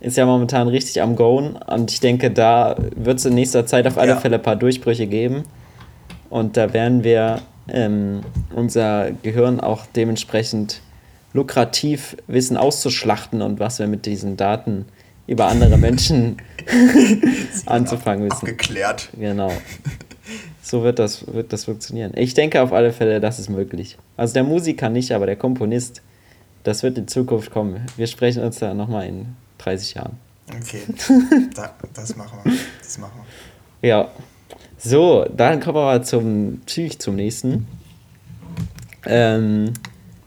[0.00, 3.86] ist ja momentan richtig am Goen und ich denke, da wird es in nächster Zeit
[3.86, 4.16] auf alle ja.
[4.16, 5.44] Fälle ein paar Durchbrüche geben
[6.30, 7.42] und da werden wir
[7.72, 8.20] ähm,
[8.54, 10.80] unser Gehirn auch dementsprechend
[11.32, 14.86] lukrativ wissen auszuschlachten und was wir mit diesen Daten
[15.26, 16.36] über andere Menschen
[17.66, 18.40] anzufangen wissen.
[18.40, 19.10] Abgeklärt.
[19.18, 19.52] Genau.
[20.62, 22.12] So wird das, wird das funktionieren.
[22.16, 23.96] Ich denke auf alle Fälle, das ist möglich.
[24.16, 26.02] Also der Musiker nicht, aber der Komponist,
[26.64, 27.86] das wird in Zukunft kommen.
[27.96, 30.18] Wir sprechen uns da nochmal in 30 Jahren.
[30.48, 30.82] Okay,
[31.54, 32.52] da, das machen wir.
[32.82, 33.20] Das machen
[33.80, 33.88] wir.
[33.88, 34.08] Ja.
[34.82, 37.66] So, dann kommen wir mal zum Psych zum nächsten.
[39.06, 39.74] Ähm,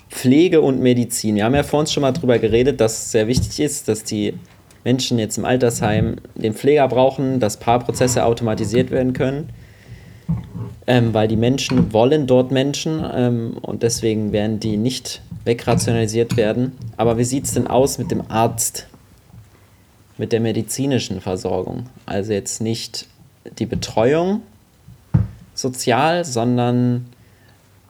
[0.10, 1.36] Pflege und Medizin.
[1.36, 4.36] Wir haben ja vorhin schon mal darüber geredet, dass es sehr wichtig ist, dass die
[4.84, 9.50] Menschen jetzt im Altersheim den Pfleger brauchen, dass Paarprozesse automatisiert werden können
[10.88, 16.74] ähm, weil die Menschen wollen dort Menschen ähm, und deswegen werden die nicht wegrationalisiert werden.
[16.98, 18.88] Aber wie sieht es denn aus mit dem Arzt,
[20.18, 21.88] mit der medizinischen Versorgung?
[22.06, 23.08] Also jetzt nicht
[23.58, 24.42] die Betreuung
[25.54, 27.06] sozial, sondern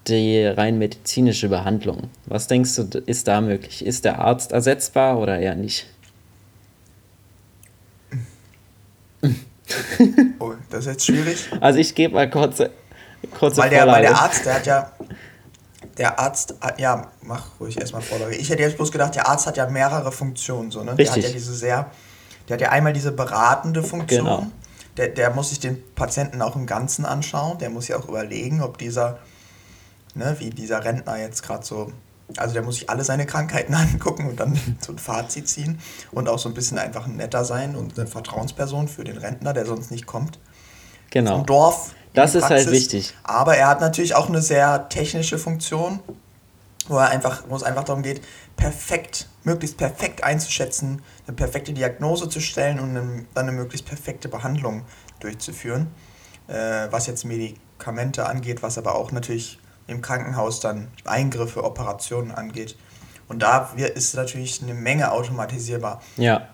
[0.07, 2.09] die rein medizinische Behandlung.
[2.25, 3.85] Was denkst du, ist da möglich?
[3.85, 5.87] Ist der Arzt ersetzbar oder eher nicht?
[10.39, 11.49] Oh, das ist jetzt schwierig.
[11.61, 12.69] Also ich gebe mal kurze,
[13.39, 14.91] kurze weil der, weil der Arzt, der hat ja,
[15.97, 18.35] der Arzt, ja, mach ruhig erstmal Vorlage.
[18.35, 20.97] Ich hätte jetzt bloß gedacht, der Arzt hat ja mehrere Funktionen, so, ne?
[20.97, 21.05] Richtig.
[21.05, 21.91] Der hat ja diese sehr,
[22.47, 24.25] der hat ja einmal diese beratende Funktion.
[24.25, 24.47] Genau.
[24.97, 27.57] Der, der muss sich den Patienten auch im Ganzen anschauen.
[27.57, 29.19] Der muss ja auch überlegen, ob dieser,
[30.13, 31.91] ne, wie dieser Rentner jetzt gerade so,
[32.37, 35.79] also der muss sich alle seine Krankheiten angucken und dann so ein Fazit ziehen
[36.11, 39.65] und auch so ein bisschen einfach netter sein und eine Vertrauensperson für den Rentner, der
[39.65, 40.39] sonst nicht kommt.
[41.09, 41.37] Genau.
[41.37, 43.15] Vom Dorf das ist halt wichtig.
[43.23, 45.99] Aber er hat natürlich auch eine sehr technische Funktion,
[46.87, 48.21] wo, er einfach, wo es einfach darum geht,
[48.55, 54.83] perfekt, möglichst perfekt einzuschätzen, eine perfekte Diagnose zu stellen und dann eine möglichst perfekte Behandlung
[55.19, 55.87] durchzuführen.
[56.47, 62.75] Äh, was jetzt Medikamente angeht, was aber auch natürlich im Krankenhaus dann Eingriffe, Operationen angeht.
[63.27, 66.01] Und da ist natürlich eine Menge automatisierbar.
[66.17, 66.49] Ja.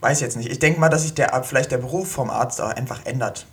[0.00, 0.50] Weiß jetzt nicht.
[0.50, 3.46] Ich denke mal, dass sich der, vielleicht der Beruf vom Arzt einfach ändert.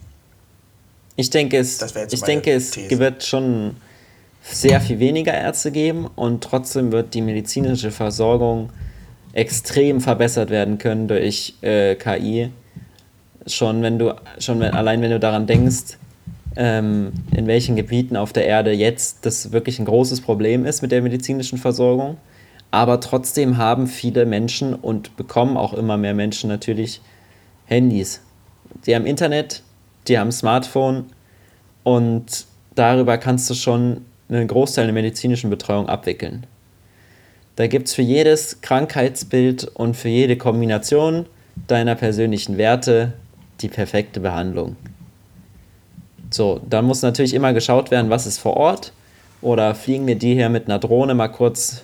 [1.16, 1.82] Ich denke, es,
[2.12, 3.00] ich denke, es These.
[3.00, 3.78] wird schon
[4.50, 8.70] sehr viel weniger Ärzte geben und trotzdem wird die medizinische Versorgung
[9.34, 12.50] extrem verbessert werden können durch äh, KI.
[13.46, 15.98] Schon wenn du, schon wenn, allein wenn du daran denkst,
[16.56, 20.92] ähm, in welchen Gebieten auf der Erde jetzt das wirklich ein großes Problem ist mit
[20.92, 22.18] der medizinischen Versorgung.
[22.72, 27.02] Aber trotzdem haben viele Menschen und bekommen auch immer mehr Menschen natürlich
[27.66, 28.22] Handys.
[28.86, 29.62] Die haben Internet,
[30.08, 31.06] die haben Smartphone
[31.84, 36.46] und darüber kannst du schon einen Großteil der medizinischen Betreuung abwickeln.
[37.56, 41.26] Da gibt es für jedes Krankheitsbild und für jede Kombination
[41.68, 43.14] deiner persönlichen Werte
[43.62, 44.76] die perfekte Behandlung.
[46.30, 48.94] So, dann muss natürlich immer geschaut werden, was ist vor Ort.
[49.42, 51.84] Oder fliegen wir die hier mit einer Drohne mal kurz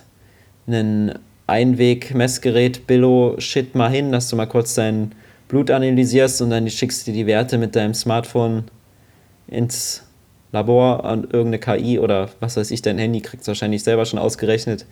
[0.66, 5.12] einen Einweg-Messgerät, Billo-Shit mal hin, dass du mal kurz dein
[5.48, 8.64] Blut analysierst und dann schickst du die Werte mit deinem Smartphone
[9.46, 10.02] ins
[10.54, 14.20] Labor an irgendeine KI oder was weiß ich, dein Handy kriegt es wahrscheinlich selber schon
[14.20, 14.86] ausgerechnet,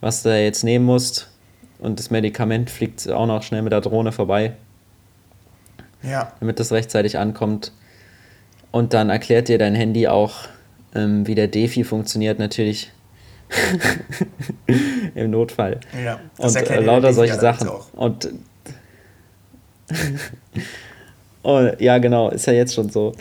[0.00, 1.30] was du jetzt nehmen musst.
[1.78, 4.54] Und das Medikament fliegt auch noch schnell mit der Drohne vorbei.
[6.02, 6.32] Ja.
[6.40, 7.72] Damit das rechtzeitig ankommt.
[8.72, 10.34] Und dann erklärt dir dein Handy auch,
[10.94, 12.90] ähm, wie der Defi funktioniert, natürlich.
[15.14, 15.80] Im Notfall.
[16.04, 17.70] Ja, und äh, lauter solche Sachen.
[17.94, 18.30] Und
[21.42, 23.14] oh, ja, genau, ist ja jetzt schon so.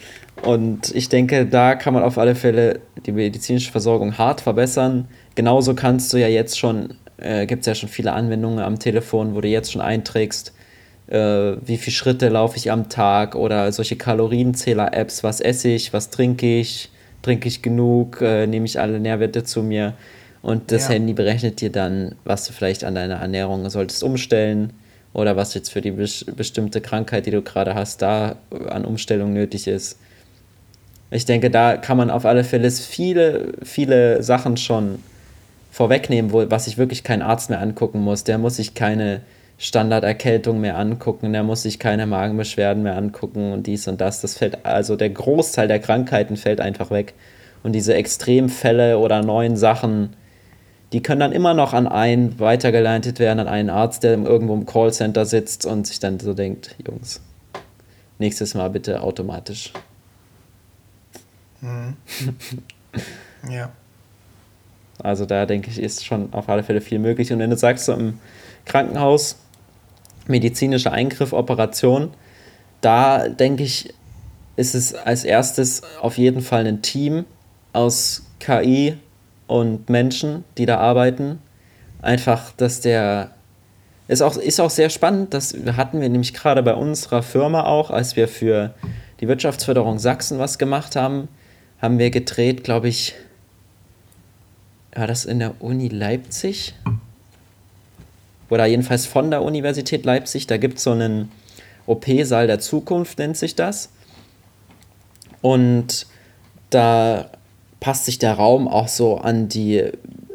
[0.43, 5.07] Und ich denke, da kann man auf alle Fälle die medizinische Versorgung hart verbessern.
[5.35, 9.35] Genauso kannst du ja jetzt schon, äh, gibt es ja schon viele Anwendungen am Telefon,
[9.35, 10.53] wo du jetzt schon einträgst,
[11.07, 11.17] äh,
[11.65, 16.59] wie viele Schritte laufe ich am Tag oder solche Kalorienzähler-Apps, was esse ich, was trinke
[16.59, 19.93] ich, trinke ich genug, äh, nehme ich alle Nährwerte zu mir.
[20.41, 20.93] Und das ja.
[20.93, 24.73] Handy berechnet dir dann, was du vielleicht an deiner Ernährung solltest umstellen
[25.13, 28.35] oder was jetzt für die bestimmte Krankheit, die du gerade hast, da
[28.69, 29.99] an Umstellung nötig ist.
[31.09, 34.99] Ich denke, da kann man auf alle Fälle viele, viele Sachen schon
[35.71, 38.23] vorwegnehmen, wo, was sich wirklich kein Arzt mehr angucken muss.
[38.23, 39.21] Der muss sich keine
[39.57, 44.21] Standarderkältung mehr angucken, der muss sich keine Magenbeschwerden mehr angucken und dies und das.
[44.21, 47.13] Das fällt, also der Großteil der Krankheiten fällt einfach weg.
[47.63, 50.15] Und diese Extremfälle oder neuen Sachen,
[50.93, 54.65] die können dann immer noch an einen weitergeleitet werden, an einen Arzt, der irgendwo im
[54.65, 57.21] Callcenter sitzt und sich dann so denkt, Jungs,
[58.19, 59.73] nächstes Mal bitte automatisch.
[61.61, 61.95] Mhm.
[63.49, 63.71] ja.
[65.01, 67.31] Also da denke ich, ist schon auf alle Fälle viel möglich.
[67.31, 68.19] Und wenn du sagst, so im
[68.65, 69.37] Krankenhaus,
[70.27, 72.11] medizinischer Eingriff, Operation,
[72.81, 73.93] da denke ich,
[74.55, 77.25] ist es als erstes auf jeden Fall ein Team
[77.73, 78.97] aus KI
[79.45, 81.39] und Menschen, die da arbeiten.
[82.01, 83.31] Einfach, dass der
[84.07, 87.91] ist auch, ist auch sehr spannend, das hatten wir nämlich gerade bei unserer Firma auch,
[87.91, 88.73] als wir für
[89.19, 91.27] die Wirtschaftsförderung Sachsen was gemacht haben
[91.81, 93.13] haben wir gedreht, glaube ich,
[94.93, 96.73] war das in der Uni Leipzig?
[98.49, 100.47] Oder jedenfalls von der Universität Leipzig.
[100.47, 101.31] Da gibt es so einen
[101.85, 103.89] OP-Saal der Zukunft, nennt sich das.
[105.41, 106.07] Und
[106.69, 107.29] da
[107.79, 109.83] passt sich der Raum auch so an die,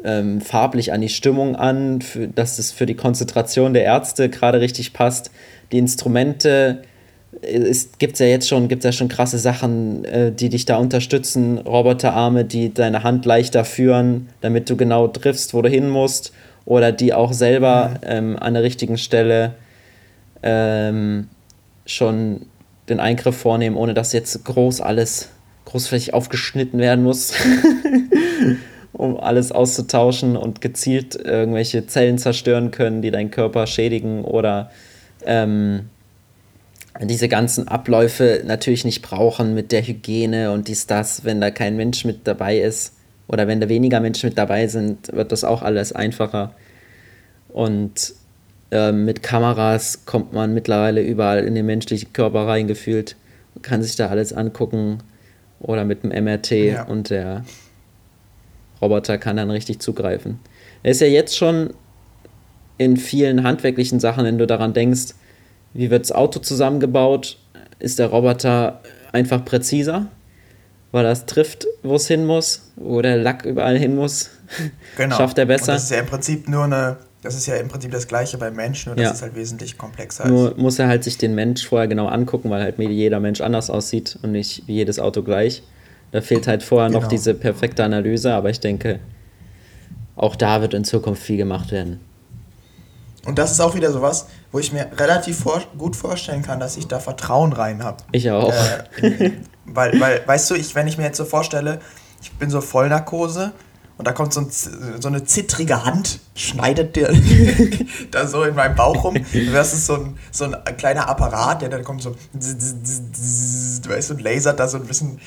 [0.03, 4.61] ähm, farblich an die Stimmung an, für, dass es für die Konzentration der Ärzte gerade
[4.61, 5.31] richtig passt.
[5.71, 6.83] Die Instrumente
[7.41, 11.57] es gibt ja jetzt schon, gibt's ja schon krasse Sachen, äh, die dich da unterstützen,
[11.57, 16.33] Roboterarme, die deine Hand leichter führen, damit du genau triffst, wo du hin musst,
[16.65, 17.97] oder die auch selber mhm.
[18.03, 19.55] ähm, an der richtigen Stelle
[20.41, 21.27] ähm,
[21.85, 22.45] schon
[22.89, 25.29] den Eingriff vornehmen, ohne dass jetzt groß alles
[25.65, 27.33] großflächig aufgeschnitten werden muss,
[28.93, 34.69] um alles auszutauschen und gezielt irgendwelche Zellen zerstören können, die deinen Körper schädigen oder
[35.25, 35.89] ähm,
[37.01, 41.75] diese ganzen Abläufe natürlich nicht brauchen mit der Hygiene und dies, das, wenn da kein
[41.75, 42.93] Mensch mit dabei ist.
[43.27, 46.53] oder wenn da weniger Menschen mit dabei sind, wird das auch alles einfacher.
[47.49, 48.13] Und
[48.71, 53.15] äh, mit Kameras kommt man mittlerweile überall in den menschlichen Körper reingefühlt,
[53.61, 54.99] kann sich da alles angucken
[55.59, 56.83] oder mit dem MRT ja.
[56.83, 57.45] und der
[58.81, 60.39] Roboter kann dann richtig zugreifen.
[60.83, 61.73] Er ist ja jetzt schon
[62.77, 65.13] in vielen handwerklichen Sachen, wenn du daran denkst,
[65.73, 67.37] wie wird das Auto zusammengebaut,
[67.79, 68.81] ist der Roboter
[69.11, 70.07] einfach präziser,
[70.91, 74.29] weil das trifft, wo es hin muss, wo der Lack überall hin muss.
[74.97, 75.15] Genau.
[75.15, 75.71] Schafft er besser.
[75.71, 78.37] Und das ist ja im Prinzip nur eine, das ist ja im Prinzip das gleiche
[78.37, 79.09] beim Menschen, nur ja.
[79.09, 80.57] dass es halt wesentlich komplexer nur ist.
[80.57, 83.71] Nur muss er halt sich den Mensch vorher genau angucken, weil halt jeder Mensch anders
[83.71, 85.63] aussieht und nicht wie jedes Auto gleich.
[86.11, 87.01] Da fehlt halt vorher genau.
[87.01, 88.99] noch diese perfekte Analyse, aber ich denke,
[90.15, 91.99] auch da wird in Zukunft viel gemacht werden.
[93.25, 96.75] Und das ist auch wieder sowas, wo ich mir relativ vor gut vorstellen kann, dass
[96.75, 98.03] ich da Vertrauen rein habe.
[98.11, 98.53] Ich auch.
[99.01, 99.31] Äh,
[99.65, 101.79] weil, weil, weißt du, ich, wenn ich mir jetzt so vorstelle,
[102.21, 103.53] ich bin so Vollnarkose
[103.97, 107.13] und da kommt so, ein, so eine zittrige Hand, schneidet dir
[108.11, 109.15] da so in meinem Bauch rum.
[109.53, 114.21] Das ist so ein, so ein kleiner Apparat, der dann kommt so, weißt du, und
[114.21, 115.21] lasert da so ein bisschen,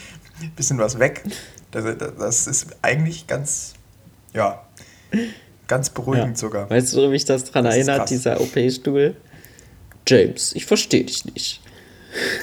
[0.55, 1.25] bisschen was weg.
[1.71, 1.85] Das,
[2.19, 3.73] das ist eigentlich ganz,
[4.35, 4.63] ja,
[5.69, 6.37] Ganz beruhigend ja.
[6.37, 6.71] sogar.
[6.71, 9.17] Weißt du, wie mich das daran erinnert, dieser OP-Stuhl?
[10.07, 11.61] James, ich verstehe dich nicht.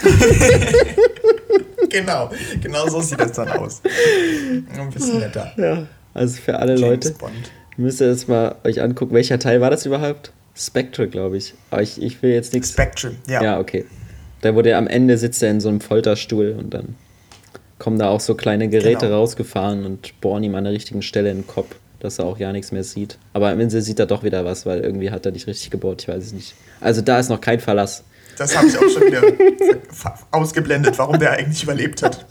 [1.90, 2.30] genau,
[2.62, 3.82] genau so sieht das dann aus.
[4.78, 5.52] Ein bisschen netter.
[5.58, 7.12] Ja, also für alle James Leute.
[7.12, 7.52] Bond.
[7.78, 10.32] Müsst ihr jetzt mal euch angucken, welcher Teil war das überhaupt?
[10.56, 11.56] Spectre, glaube ich.
[11.72, 12.70] Aber ich, ich will jetzt nichts.
[12.70, 13.42] Spectre, ja.
[13.42, 13.86] Ja, okay.
[14.42, 16.96] Da wurde er am Ende sitzt er in so einem Folterstuhl und dann
[17.80, 19.20] kommen da auch so kleine Geräte genau.
[19.20, 22.52] rausgefahren und bohren ihm an der richtigen Stelle in den Kopf dass er auch ja
[22.52, 23.18] nichts mehr sieht.
[23.32, 26.02] Aber am Ende sieht er doch wieder was, weil irgendwie hat er nicht richtig gebohrt,
[26.02, 26.54] ich weiß es nicht.
[26.82, 28.04] Also da ist noch kein Verlass.
[28.38, 29.22] Das habe ich auch schon wieder
[30.32, 32.26] ausgeblendet, warum der eigentlich überlebt hat.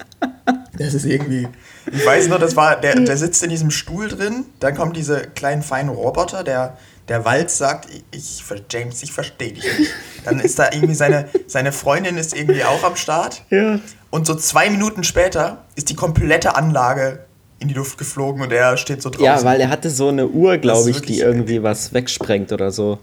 [0.77, 1.49] Das ist irgendwie.
[1.91, 5.21] Ich weiß nur, das war, der, der sitzt in diesem Stuhl drin, dann kommen diese
[5.21, 6.77] kleinen feinen Roboter, der,
[7.09, 9.93] der Walz sagt, ich, James, ich verstehe dich nicht.
[10.25, 13.43] Dann ist da irgendwie seine, seine Freundin ist irgendwie auch am Start.
[13.51, 13.81] Ja.
[14.11, 17.25] Und so zwei Minuten später ist die komplette Anlage
[17.63, 19.25] in die Luft geflogen und er steht so draußen.
[19.25, 22.99] Ja, weil er hatte so eine Uhr, glaube ich, die irgendwie was wegsprengt oder so.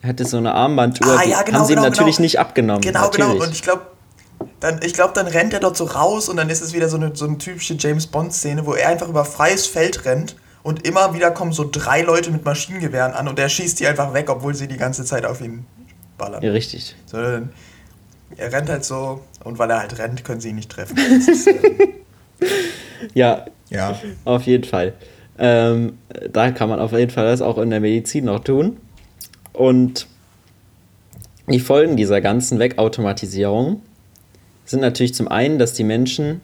[0.00, 2.24] Er hatte so eine Armbanduhr, ah, ja, genau, haben sie genau, ihm natürlich genau.
[2.24, 2.80] nicht abgenommen.
[2.80, 3.30] Genau, natürlich.
[3.30, 3.44] genau.
[3.44, 3.82] Und ich glaube,
[4.58, 6.96] dann, ich glaube, dann rennt er dort so raus und dann ist es wieder so
[6.96, 11.14] eine, so eine typische James Bond-Szene, wo er einfach über freies Feld rennt und immer
[11.14, 14.54] wieder kommen so drei Leute mit Maschinengewehren an und er schießt die einfach weg, obwohl
[14.54, 15.66] sie die ganze Zeit auf ihn
[16.18, 16.42] ballern.
[16.42, 16.96] Ja, richtig.
[17.06, 20.96] So, er rennt halt so und weil er halt rennt, können sie ihn nicht treffen.
[21.10, 21.92] Das ist, äh,
[23.14, 24.94] ja, ja, auf jeden Fall.
[25.38, 25.98] Ähm,
[26.32, 28.76] da kann man auf jeden Fall das auch in der Medizin noch tun.
[29.52, 30.06] Und
[31.48, 33.82] die Folgen dieser ganzen Wegautomatisierung
[34.64, 36.40] sind natürlich zum einen, dass die Menschen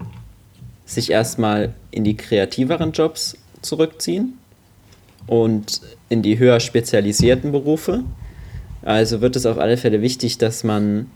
[0.85, 4.38] sich erstmal in die kreativeren Jobs zurückziehen
[5.27, 8.03] und in die höher spezialisierten Berufe.
[8.83, 11.11] Also wird es auf alle Fälle wichtig, dass man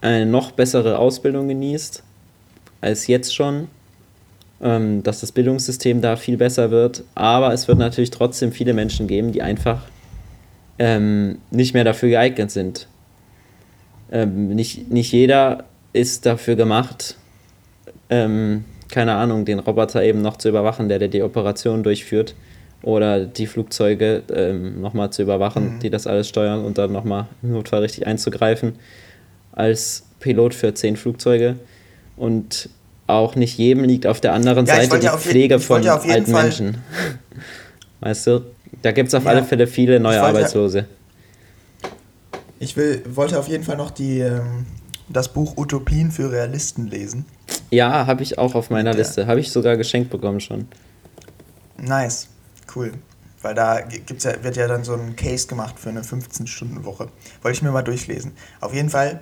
[0.00, 2.02] eine noch bessere Ausbildung genießt
[2.80, 3.68] als jetzt schon
[4.60, 7.04] ähm, dass das Bildungssystem da viel besser wird.
[7.14, 9.82] Aber es wird natürlich trotzdem viele Menschen geben, die einfach
[10.78, 12.88] ähm, nicht mehr dafür geeignet sind.
[14.10, 17.16] Ähm, nicht, nicht jeder ist dafür gemacht,
[18.08, 22.34] ähm, keine Ahnung, den Roboter eben noch zu überwachen, der, der die Operation durchführt.
[22.82, 25.80] Oder die Flugzeuge ähm, nochmal zu überwachen, mhm.
[25.80, 28.74] die das alles steuern und dann nochmal im Notfall richtig einzugreifen.
[29.52, 31.56] Als Pilot für zehn Flugzeuge.
[32.16, 32.68] Und
[33.06, 36.30] auch nicht jedem liegt auf der anderen ja, Seite die ja Pflege von ja alten
[36.30, 36.78] Fall Menschen.
[38.00, 38.44] Weißt du,
[38.82, 40.86] da gibt es auf alle Fälle viele neue ich Arbeitslose.
[42.58, 44.66] Ich will, wollte auf jeden Fall noch die, ähm,
[45.08, 47.26] das Buch Utopien für Realisten lesen.
[47.70, 49.26] Ja, habe ich auch auf meiner Liste.
[49.26, 50.68] Habe ich sogar geschenkt bekommen schon.
[51.78, 52.28] Nice,
[52.74, 52.92] cool.
[53.42, 57.08] Weil da gibt's ja, wird ja dann so ein Case gemacht für eine 15-Stunden-Woche.
[57.42, 58.32] Wollte ich mir mal durchlesen.
[58.60, 59.20] Auf jeden Fall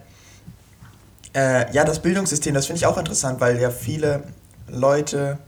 [1.34, 4.24] äh, ja, das Bildungssystem, das finde ich auch interessant, weil ja viele
[4.68, 5.38] Leute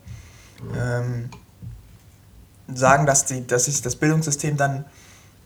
[0.77, 1.31] ähm,
[2.73, 4.85] sagen, dass, die, dass sich das Bildungssystem dann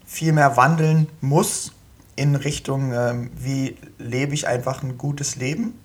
[0.06, 1.72] viel mehr wandeln muss
[2.16, 5.78] in Richtung, ähm, wie lebe ich einfach ein gutes Leben?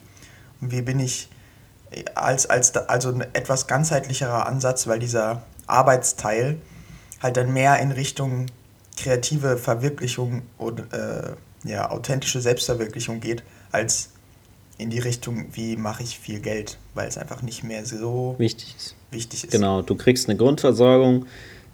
[0.61, 1.29] Und wie bin ich
[2.15, 6.57] als, als also ein etwas ganzheitlicherer Ansatz, weil dieser Arbeitsteil
[7.21, 8.47] halt dann mehr in Richtung
[8.97, 11.33] kreative Verwirklichung und äh,
[11.63, 14.09] ja, authentische Selbstverwirklichung geht, als
[14.77, 18.75] in die Richtung, wie mache ich viel Geld, weil es einfach nicht mehr so wichtig
[18.77, 18.95] ist.
[19.11, 19.51] Wichtig ist.
[19.51, 21.25] Genau, du kriegst eine Grundversorgung.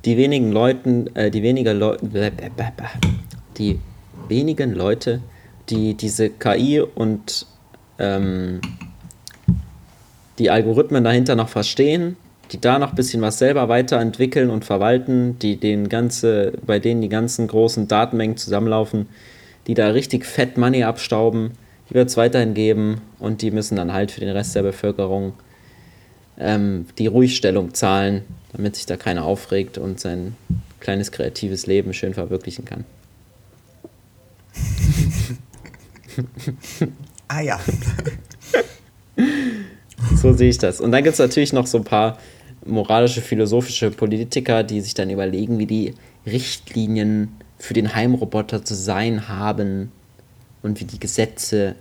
[0.05, 2.31] Die wenigen Leuten, äh, die weniger Leute,
[3.57, 3.79] die
[4.27, 5.21] wenigen Leute,
[5.69, 7.45] die diese KI und
[7.99, 8.61] ähm,
[10.39, 12.17] die Algorithmen dahinter noch verstehen,
[12.51, 17.01] die da noch ein bisschen was selber weiterentwickeln und verwalten, die den ganze, bei denen
[17.01, 19.07] die ganzen großen Datenmengen zusammenlaufen,
[19.67, 21.51] die da richtig fett Money abstauben,
[21.91, 25.33] die wird es weiterhin geben und die müssen dann halt für den Rest der Bevölkerung
[26.37, 28.23] ähm, die Ruhigstellung zahlen,
[28.53, 30.37] damit sich da keiner aufregt und sein
[30.79, 32.85] kleines kreatives Leben schön verwirklichen kann.
[37.27, 37.59] ah ja.
[40.15, 40.79] so sehe ich das.
[40.79, 42.17] Und dann gibt es natürlich noch so ein paar
[42.65, 45.93] moralische, philosophische Politiker, die sich dann überlegen, wie die
[46.25, 49.91] Richtlinien für den Heimroboter zu sein haben
[50.63, 51.75] und wie die Gesetze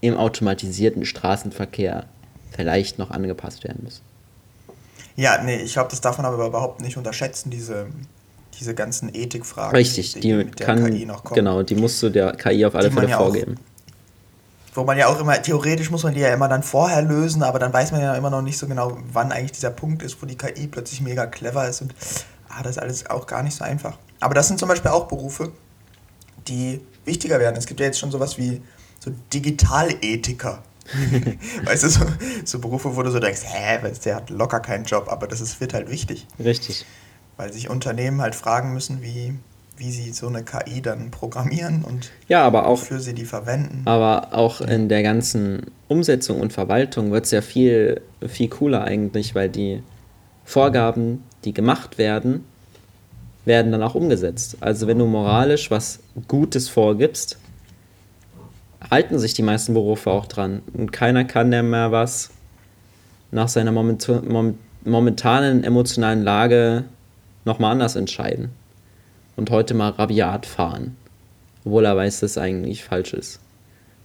[0.00, 2.06] im automatisierten Straßenverkehr
[2.50, 4.02] vielleicht noch angepasst werden müssen.
[5.16, 7.86] Ja, nee, ich glaube, das darf man aber überhaupt nicht unterschätzen, diese,
[8.58, 9.76] diese ganzen Ethikfragen.
[9.76, 11.36] Richtig, die, die mit der kann, KI noch kommen.
[11.36, 13.54] Genau, die musst du der KI auf alle Fälle ja vorgeben.
[13.56, 17.44] Auch, wo man ja auch immer, theoretisch muss man die ja immer dann vorher lösen,
[17.44, 20.20] aber dann weiß man ja immer noch nicht so genau, wann eigentlich dieser Punkt ist,
[20.20, 21.94] wo die KI plötzlich mega clever ist und
[22.48, 23.98] ah, das ist alles auch gar nicht so einfach.
[24.18, 25.52] Aber das sind zum Beispiel auch Berufe,
[26.48, 27.56] die wichtiger werden.
[27.56, 28.60] Es gibt ja jetzt schon sowas wie
[29.00, 30.62] so Digitalethiker.
[31.64, 32.00] weißt du, so,
[32.44, 35.60] so, Berufe, wo du so denkst, hä, der hat locker keinen Job, aber das ist,
[35.60, 36.26] wird halt wichtig.
[36.38, 36.84] Richtig.
[37.38, 39.34] Weil sich Unternehmen halt fragen müssen, wie,
[39.76, 43.82] wie sie so eine KI dann programmieren und ja, aber auch, wofür sie die verwenden.
[43.86, 49.34] Aber auch in der ganzen Umsetzung und Verwaltung wird es ja viel, viel cooler eigentlich,
[49.34, 49.82] weil die
[50.44, 52.44] Vorgaben, die gemacht werden,
[53.44, 54.56] werden dann auch umgesetzt.
[54.60, 57.38] Also wenn du moralisch was Gutes vorgibst,
[58.90, 60.62] halten sich die meisten Berufe auch dran.
[60.72, 62.30] Und keiner kann der mehr was
[63.30, 66.84] nach seiner momentanen emotionalen Lage
[67.44, 68.50] nochmal anders entscheiden.
[69.36, 70.96] Und heute mal rabiat fahren.
[71.64, 73.40] Obwohl er weiß, dass es eigentlich falsch ist.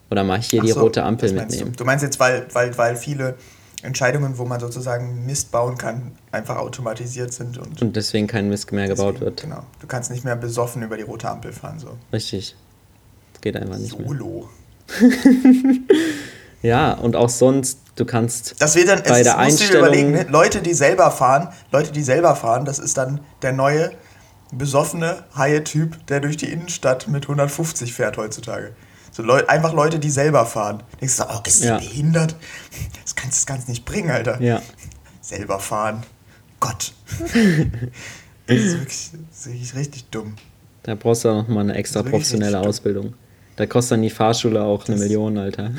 [0.09, 1.71] Oder ich hier Ach die so, rote Ampel mitnehmen.
[1.71, 1.77] Du.
[1.77, 3.35] du meinst jetzt, weil, weil, weil viele
[3.81, 7.57] Entscheidungen, wo man sozusagen Mist bauen kann, einfach automatisiert sind.
[7.57, 9.41] Und, und deswegen kein Mist mehr deswegen, gebaut wird.
[9.41, 9.63] Genau.
[9.79, 11.79] Du kannst nicht mehr besoffen über die rote Ampel fahren.
[11.79, 11.97] So.
[12.11, 12.55] Richtig.
[13.33, 14.49] Das geht einfach nicht Solo.
[14.99, 15.11] mehr.
[16.61, 19.85] ja, und auch sonst, du kannst das wird dann, bei der Einstellung...
[19.85, 20.25] Überlegen, ne?
[20.29, 23.91] Leute, die selber fahren, Leute, die selber fahren, das ist dann der neue,
[24.51, 28.73] besoffene, haie Typ, der durch die Innenstadt mit 150 fährt heutzutage.
[29.11, 30.83] So Leu einfach Leute, die selber fahren.
[31.01, 31.77] Denkst du, oh, ist ja.
[31.77, 32.35] behindert?
[33.19, 34.41] Das kannst du ganz nicht bringen, Alter.
[34.41, 34.61] Ja.
[35.19, 36.03] Selber fahren.
[36.59, 36.93] Gott.
[38.47, 40.35] das, ist wirklich, das ist wirklich richtig dumm.
[40.83, 43.13] Da brauchst du auch nochmal eine extra professionelle Ausbildung.
[43.57, 45.71] Da kostet dann die Fahrschule auch das eine Million, Alter.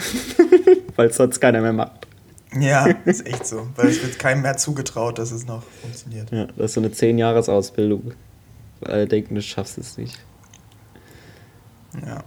[0.97, 2.07] Weil es sonst keiner mehr macht.
[2.59, 3.69] Ja, ist echt so.
[3.75, 6.31] Weil es wird keinem mehr zugetraut, dass es noch funktioniert.
[6.31, 8.13] Ja, das ist so eine 10-Jahres-Ausbildung.
[8.81, 10.19] Weil alle denken, du schaffst es nicht.
[12.07, 12.23] Ja.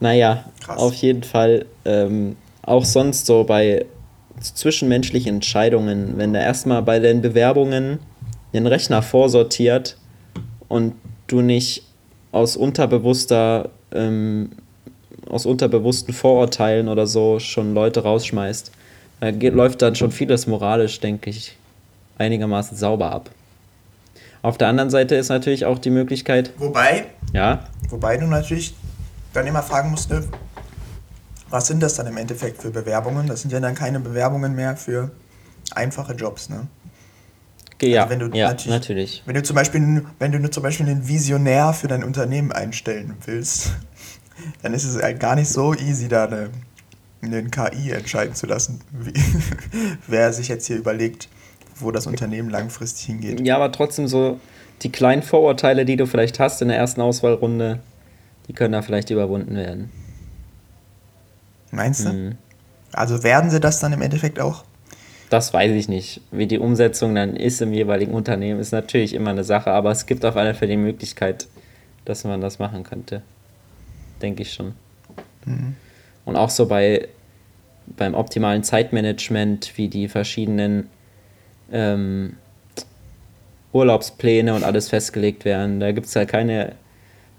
[0.00, 0.78] Naja, Krass.
[0.78, 3.86] auf jeden Fall ähm, auch sonst so bei
[4.40, 7.98] zwischenmenschlichen Entscheidungen, wenn der erstmal bei den Bewerbungen
[8.52, 9.96] den Rechner vorsortiert
[10.68, 10.94] und
[11.26, 11.84] du nicht
[12.32, 14.50] aus unterbewusster, ähm,
[15.28, 18.72] aus unterbewussten Vorurteilen oder so schon Leute rausschmeißt,
[19.20, 21.56] da geht, läuft dann schon vieles moralisch, denke ich,
[22.18, 23.30] einigermaßen sauber ab.
[24.42, 26.52] Auf der anderen Seite ist natürlich auch die Möglichkeit.
[26.56, 27.06] Wobei.
[27.34, 27.68] Ja.
[27.90, 28.74] Wobei du natürlich
[29.34, 30.24] dann immer fragen musste,
[31.50, 33.26] was sind das dann im Endeffekt für Bewerbungen?
[33.26, 35.10] Das sind ja dann keine Bewerbungen mehr für
[35.74, 36.66] einfache Jobs, ne?
[37.82, 40.86] Ja, also wenn du ja natürlich, natürlich, Wenn du zum Beispiel, wenn du zum Beispiel
[40.86, 43.72] einen Visionär für dein Unternehmen einstellen willst,
[44.62, 46.50] dann ist es halt gar nicht so easy, da eine,
[47.22, 49.14] eine KI entscheiden zu lassen, wie,
[50.06, 51.28] wer sich jetzt hier überlegt,
[51.76, 53.40] wo das Unternehmen langfristig hingeht.
[53.46, 54.38] Ja, aber trotzdem so
[54.82, 57.80] die kleinen Vorurteile, die du vielleicht hast in der ersten Auswahlrunde,
[58.48, 59.90] die können da vielleicht überwunden werden.
[61.70, 62.12] Meinst du?
[62.12, 62.38] Mhm.
[62.92, 64.64] Also werden sie das dann im Endeffekt auch?
[65.28, 66.20] Das weiß ich nicht.
[66.32, 70.06] Wie die Umsetzung dann ist im jeweiligen Unternehmen, ist natürlich immer eine Sache, aber es
[70.06, 71.46] gibt auf alle Fälle die Möglichkeit,
[72.04, 73.22] dass man das machen könnte.
[74.20, 74.74] Denke ich schon.
[75.44, 75.76] Mhm.
[76.24, 77.08] Und auch so bei
[77.96, 80.88] beim optimalen Zeitmanagement, wie die verschiedenen
[81.72, 82.36] ähm,
[83.72, 85.80] Urlaubspläne und alles festgelegt werden.
[85.80, 86.74] Da gibt es halt keine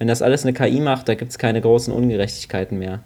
[0.02, 3.02] wenn das alles eine KI macht, da gibt es keine großen Ungerechtigkeiten mehr.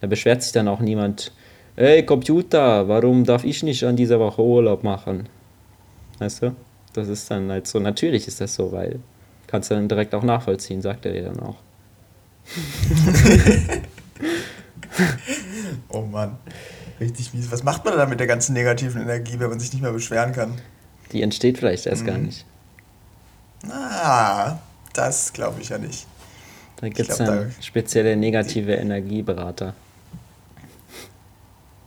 [0.00, 1.32] Da beschwert sich dann auch niemand,
[1.76, 5.28] ey Computer, warum darf ich nicht an dieser Woche Urlaub machen?
[6.18, 6.54] Weißt du?
[6.92, 9.00] Das ist dann halt so, natürlich ist das so, weil
[9.46, 11.56] kannst du dann direkt auch nachvollziehen, sagt er dir dann auch.
[15.90, 16.36] oh Mann,
[17.00, 17.50] richtig mies.
[17.50, 20.32] Was macht man da mit der ganzen negativen Energie, wenn man sich nicht mehr beschweren
[20.32, 20.54] kann?
[21.12, 22.06] Die entsteht vielleicht erst mhm.
[22.06, 22.44] gar nicht.
[23.70, 24.58] Ah,
[24.92, 26.06] das glaube ich ja nicht.
[26.80, 29.74] Da gibt es dann da spezielle negative Energieberater.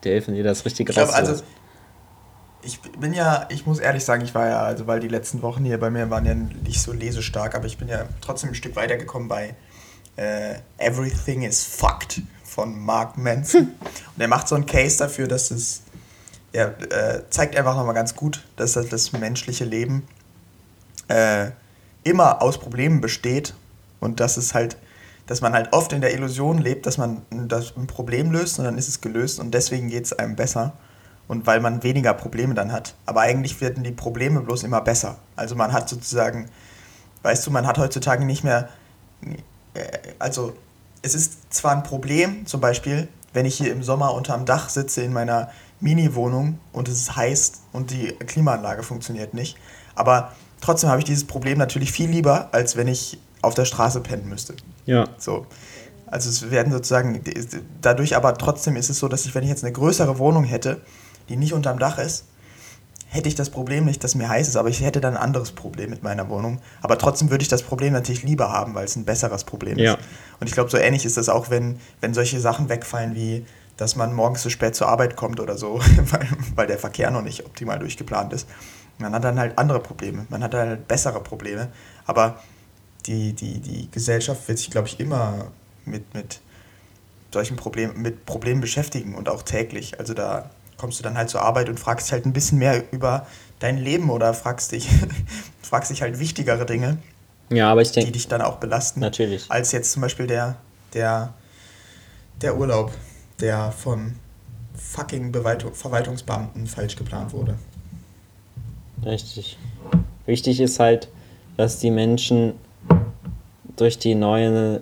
[0.04, 1.10] Die helfen dir das richtig raus.
[1.10, 1.44] Also,
[2.64, 5.64] ich bin ja, ich muss ehrlich sagen, ich war ja, also weil die letzten Wochen
[5.64, 8.76] hier bei mir waren ja nicht so lesestark, aber ich bin ja trotzdem ein Stück
[8.76, 9.56] weitergekommen bei
[10.16, 13.62] äh, Everything is Fucked von Mark Manson.
[14.16, 15.82] Und er macht so einen Case dafür, dass es,
[16.52, 20.08] er äh, zeigt einfach nochmal ganz gut, dass das, das menschliche Leben
[21.08, 21.52] äh,
[22.04, 23.54] immer aus Problemen besteht
[24.00, 24.78] und dass es halt,
[25.32, 28.66] dass man halt oft in der Illusion lebt, dass man das ein Problem löst und
[28.66, 30.74] dann ist es gelöst und deswegen geht es einem besser
[31.30, 32.96] und weil man weniger Probleme dann hat.
[33.06, 35.20] Aber eigentlich werden die Probleme bloß immer besser.
[35.38, 36.50] Also man hat sozusagen,
[37.24, 38.68] weißt du, man hat heutzutage nicht mehr,
[39.74, 39.86] äh,
[40.20, 40.52] also
[41.02, 45.02] es ist zwar ein Problem, zum Beispiel, wenn ich hier im Sommer unterm Dach sitze
[45.02, 49.56] in meiner Mini-Wohnung und es ist heiß und die Klimaanlage funktioniert nicht,
[49.96, 54.02] aber trotzdem habe ich dieses Problem natürlich viel lieber, als wenn ich auf der Straße
[54.02, 54.56] pennen müsste.
[54.86, 55.08] Ja.
[55.18, 55.46] So.
[56.08, 57.22] Also es werden sozusagen,
[57.82, 60.82] dadurch aber trotzdem ist es so, dass ich, wenn ich jetzt eine größere Wohnung hätte,
[61.30, 62.26] die nicht unterm Dach ist,
[63.12, 65.52] hätte ich das Problem nicht, dass mir heiß ist, aber ich hätte dann ein anderes
[65.52, 66.60] Problem mit meiner Wohnung.
[66.82, 69.94] Aber trotzdem würde ich das Problem natürlich lieber haben, weil es ein besseres Problem ja.
[69.94, 70.00] ist.
[70.40, 73.98] Und ich glaube, so ähnlich ist das auch, wenn, wenn solche Sachen wegfallen wie, dass
[73.98, 75.80] man morgens zu spät zur Arbeit kommt oder so,
[76.12, 78.48] weil, weil der Verkehr noch nicht optimal durchgeplant ist.
[78.98, 81.68] Man hat dann halt andere Probleme, man hat dann halt bessere Probleme.
[82.06, 82.40] Aber
[83.08, 85.52] die, die, die Gesellschaft wird sich, glaube ich, immer
[85.86, 86.40] mit, mit
[87.34, 90.00] solchen Problemen, mit Problemen beschäftigen und auch täglich.
[90.00, 92.84] Also da kommst du dann halt zur Arbeit und fragst dich halt ein bisschen mehr
[92.92, 93.28] über
[93.60, 94.90] dein Leben oder fragst dich,
[95.62, 96.98] fragst dich halt wichtigere Dinge.
[97.50, 98.08] Ja, aber ich denke.
[98.08, 99.00] Die dich dann auch belasten.
[99.00, 99.46] Natürlich.
[99.50, 100.56] Als jetzt zum Beispiel der,
[100.94, 101.34] der,
[102.42, 102.92] der Urlaub,
[103.40, 104.16] der von
[104.74, 107.56] fucking Verwaltungsbeamten falsch geplant wurde.
[109.06, 109.58] Richtig.
[110.26, 111.10] Wichtig ist halt,
[111.58, 112.54] dass die Menschen
[113.76, 114.82] durch die neue,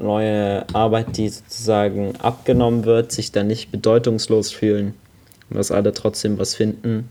[0.00, 4.94] neue Arbeit, die sozusagen abgenommen wird, sich dann nicht bedeutungslos fühlen
[5.50, 7.10] dass alle trotzdem was finden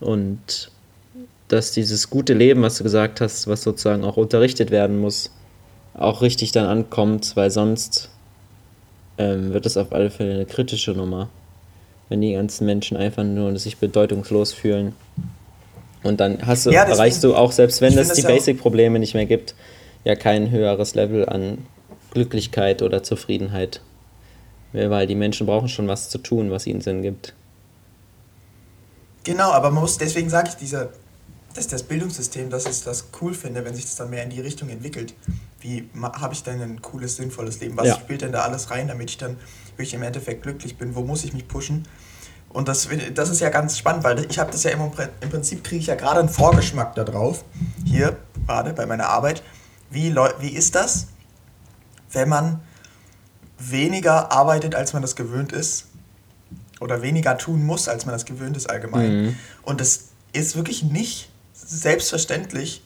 [0.00, 0.70] und
[1.48, 5.30] dass dieses gute Leben, was du gesagt hast, was sozusagen auch unterrichtet werden muss,
[5.94, 8.10] auch richtig dann ankommt, weil sonst
[9.18, 11.28] ähm, wird es auf alle Fälle eine kritische Nummer,
[12.08, 14.94] wenn die ganzen Menschen einfach nur sich bedeutungslos fühlen.
[16.02, 19.26] Und dann hast du, ja, erreichst du auch, selbst wenn es die Basic-Probleme nicht mehr
[19.26, 19.54] gibt,
[20.04, 21.66] ja kein höheres Level an
[22.12, 23.80] Glücklichkeit oder Zufriedenheit.
[24.72, 27.34] Weil die Menschen brauchen schon was zu tun, was ihnen Sinn gibt.
[29.24, 30.90] Genau, aber man muss, deswegen sage ich, dieser,
[31.54, 34.40] dass das Bildungssystem, dass ich das cool finde, wenn sich das dann mehr in die
[34.40, 35.14] Richtung entwickelt.
[35.60, 37.76] Wie habe ich denn ein cooles, sinnvolles Leben?
[37.76, 37.94] Was ja.
[37.94, 39.36] spielt denn da alles rein, damit ich dann
[39.76, 40.94] wirklich im Endeffekt glücklich bin?
[40.94, 41.88] Wo muss ich mich pushen?
[42.50, 44.80] Und das, das ist ja ganz spannend, weil ich habe das ja im,
[45.20, 47.44] im Prinzip kriege ich ja gerade einen Vorgeschmack darauf,
[47.84, 48.16] hier
[48.46, 49.42] gerade bei meiner Arbeit.
[49.90, 51.08] Wie, wie ist das,
[52.10, 52.60] wenn man
[53.58, 55.86] weniger arbeitet, als man das gewöhnt ist
[56.80, 59.22] oder weniger tun muss, als man das gewöhnt ist allgemein.
[59.22, 59.36] Mhm.
[59.62, 62.82] Und es ist wirklich nicht selbstverständlich,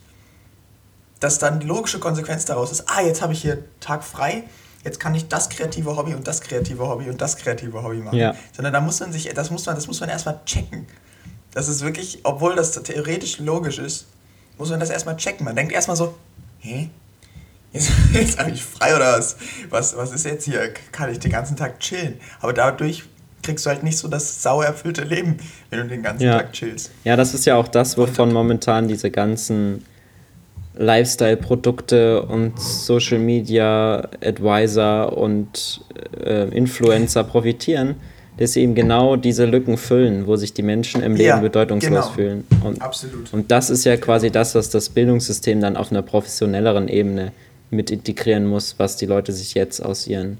[1.19, 4.45] dass dann die logische Konsequenz daraus ist, ah, jetzt habe ich hier Tag frei,
[4.85, 8.18] jetzt kann ich das kreative Hobby und das kreative Hobby und das kreative Hobby machen.
[8.18, 8.35] Ja.
[8.53, 10.87] Sondern da muss man sich, das muss man, das muss man erstmal checken.
[11.53, 14.07] Das ist wirklich, obwohl das theoretisch logisch ist,
[14.59, 15.45] muss man das erstmal checken.
[15.45, 16.14] Man denkt erstmal so,
[16.61, 16.91] hä?
[17.72, 19.37] Jetzt, jetzt habe ich frei oder was?
[19.68, 19.97] was?
[19.97, 20.72] Was ist jetzt hier?
[20.93, 22.20] Kann ich den ganzen Tag chillen?
[22.41, 23.05] Aber dadurch
[23.43, 25.39] kriegst du halt nicht so das sauer erfüllte Leben,
[25.70, 26.39] wenn du den ganzen ja.
[26.39, 26.91] Tag chillst.
[27.05, 29.85] Ja, das ist ja auch das, wovon momentan diese ganzen
[30.81, 35.83] Lifestyle-Produkte und Social Media Advisor und
[36.24, 37.97] äh, Influencer profitieren,
[38.39, 41.91] dass sie eben genau diese Lücken füllen, wo sich die Menschen im Leben ja, bedeutungslos
[41.91, 42.14] genau.
[42.14, 42.47] fühlen.
[42.64, 43.31] Und, Absolut.
[43.35, 47.33] Und das ist ja quasi das, was das Bildungssystem dann auf einer professionelleren Ebene
[47.68, 50.39] mit integrieren muss, was die Leute sich jetzt aus ihren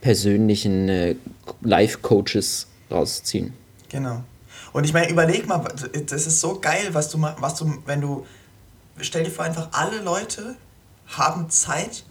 [0.00, 1.16] persönlichen äh,
[1.60, 3.52] Life-Coaches rausziehen.
[3.90, 4.22] Genau.
[4.72, 5.62] Und ich meine, überleg mal,
[6.06, 8.24] das ist so geil, was du, was du, wenn du,
[9.02, 10.56] stell dir vor, einfach alle Leute
[11.06, 12.04] haben Zeit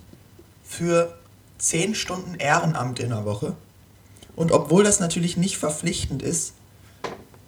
[0.64, 1.18] für
[1.58, 3.56] 10 Stunden Ehrenamt in der Woche.
[4.36, 6.54] Und obwohl das natürlich nicht verpflichtend ist,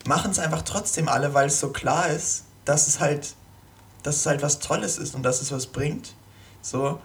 [0.06, 3.36] machen es einfach trotzdem alle, weil es so klar ist, dass es halt,
[4.04, 6.14] dass es halt was Tolles ist und dass es was bringt.
[6.62, 7.00] So,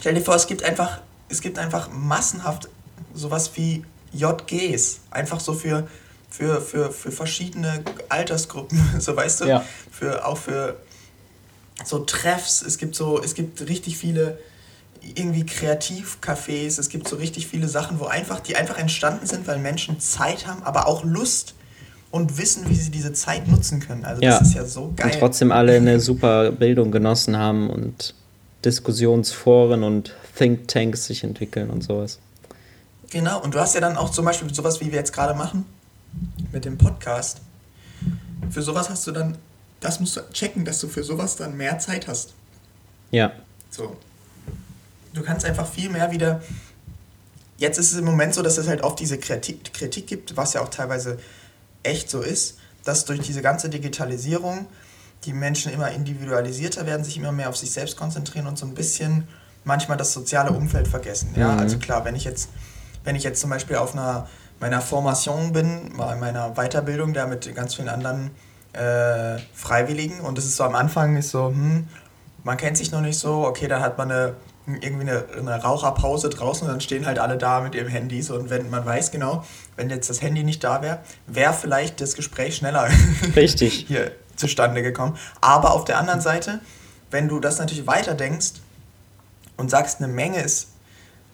[0.00, 2.68] stell dir vor, es gibt einfach es gibt einfach massenhaft
[3.12, 5.88] sowas wie JGs, einfach so für,
[6.30, 9.64] für, für, für verschiedene Altersgruppen, so weißt du, ja.
[9.90, 10.76] für, auch für
[11.84, 14.38] so Treffs, es gibt so, es gibt richtig viele
[15.14, 19.58] irgendwie Kreativcafés, es gibt so richtig viele Sachen, wo einfach, die einfach entstanden sind, weil
[19.58, 21.54] Menschen Zeit haben, aber auch Lust
[22.10, 24.04] und wissen, wie sie diese Zeit nutzen können.
[24.04, 24.38] Also ja.
[24.38, 25.10] das ist ja so geil.
[25.12, 28.14] Und trotzdem alle eine super Bildung genossen haben und
[28.64, 32.18] Diskussionsforen und Thinktanks sich entwickeln und sowas.
[33.10, 35.66] Genau, und du hast ja dann auch zum Beispiel sowas, wie wir jetzt gerade machen,
[36.52, 37.40] mit dem Podcast.
[38.50, 39.36] für sowas hast du dann,
[39.84, 42.32] das musst du checken, dass du für sowas dann mehr Zeit hast.
[43.10, 43.32] Ja.
[43.70, 43.96] So.
[45.12, 46.42] Du kannst einfach viel mehr wieder.
[47.58, 50.54] Jetzt ist es im Moment so, dass es halt oft diese Kritik, Kritik gibt, was
[50.54, 51.18] ja auch teilweise
[51.82, 54.66] echt so ist, dass durch diese ganze Digitalisierung
[55.24, 58.74] die Menschen immer individualisierter werden, sich immer mehr auf sich selbst konzentrieren und so ein
[58.74, 59.28] bisschen
[59.64, 61.30] manchmal das soziale Umfeld vergessen.
[61.36, 61.58] Ja, Mhm.
[61.60, 62.48] also klar, wenn ich jetzt,
[63.04, 64.28] wenn ich jetzt zum Beispiel auf einer
[64.60, 68.30] meiner Formation bin, mal in meiner Weiterbildung da mit ganz vielen anderen
[68.74, 71.88] äh, Freiwilligen und das ist so am Anfang ist so, hm,
[72.42, 74.34] man kennt sich noch nicht so, okay, dann hat man eine
[74.66, 78.48] irgendwie eine, eine Raucherpause draußen und dann stehen halt alle da mit ihren Handys und
[78.48, 79.44] wenn man weiß genau,
[79.76, 82.88] wenn jetzt das Handy nicht da wäre, wäre vielleicht das Gespräch schneller
[83.36, 83.84] Richtig.
[83.86, 85.16] hier zustande gekommen.
[85.40, 86.60] Aber auf der anderen Seite,
[87.10, 88.54] wenn du das natürlich weiterdenkst
[89.56, 90.68] und sagst, eine Menge ist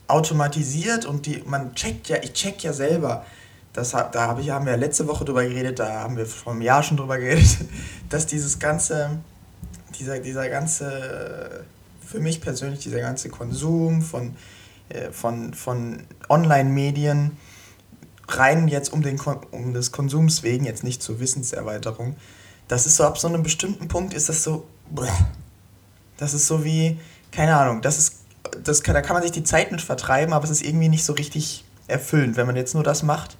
[0.08, 3.24] automatisiert und die, man checkt ja, ich check ja selber,
[3.72, 6.62] das, da hab ich, haben wir letzte Woche drüber geredet, da haben wir vor einem
[6.62, 7.58] Jahr schon drüber geredet,
[8.08, 9.18] dass dieses ganze,
[9.98, 11.64] dieser, dieser ganze,
[12.04, 14.34] für mich persönlich, dieser ganze Konsum von,
[14.88, 17.36] äh, von, von Online-Medien,
[18.28, 22.16] rein jetzt um, den, um des Konsums wegen, jetzt nicht zur Wissenserweiterung,
[22.68, 24.66] das ist so, ab so einem bestimmten Punkt ist das so,
[26.16, 26.98] das ist so wie,
[27.32, 28.16] keine Ahnung, das ist,
[28.62, 31.04] das kann, da kann man sich die Zeit mit vertreiben, aber es ist irgendwie nicht
[31.04, 32.36] so richtig erfüllend.
[32.36, 33.36] Wenn man jetzt nur das macht,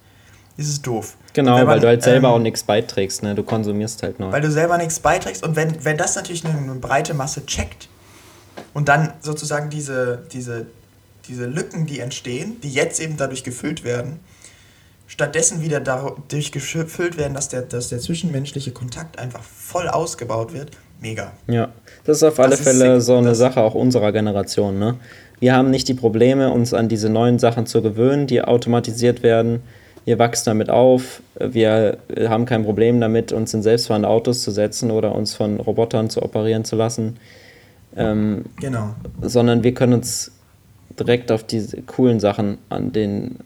[0.61, 1.17] ist es doof.
[1.33, 3.35] Genau, wenn weil man, du halt selber ähm, auch nichts beiträgst, ne?
[3.35, 4.31] Du konsumierst halt nur.
[4.31, 7.89] weil du selber nichts beiträgst und wenn, wenn das natürlich eine, eine breite Masse checkt
[8.73, 10.67] und dann sozusagen diese, diese,
[11.27, 14.19] diese Lücken, die entstehen, die jetzt eben dadurch gefüllt werden,
[15.07, 20.71] stattdessen wieder dadurch gefüllt werden, dass der, dass der zwischenmenschliche Kontakt einfach voll ausgebaut wird,
[21.01, 21.33] mega.
[21.47, 21.69] Ja,
[22.05, 24.97] das ist auf alle Das Fälle so eine Sache auch unserer Generation, ne?
[25.41, 29.63] Wir haben nicht die Probleme, uns an diese neuen Sachen zu gewöhnen, die automatisiert werden.
[30.05, 31.21] Wir wachsen damit auf.
[31.39, 31.97] Wir
[32.27, 36.23] haben kein Problem damit, uns in selbstfahrende Autos zu setzen oder uns von Robotern zu
[36.23, 37.17] operieren zu lassen.
[37.95, 38.95] Ähm, Genau.
[39.21, 40.31] sondern wir können uns
[40.97, 43.39] direkt auf diese coolen Sachen an den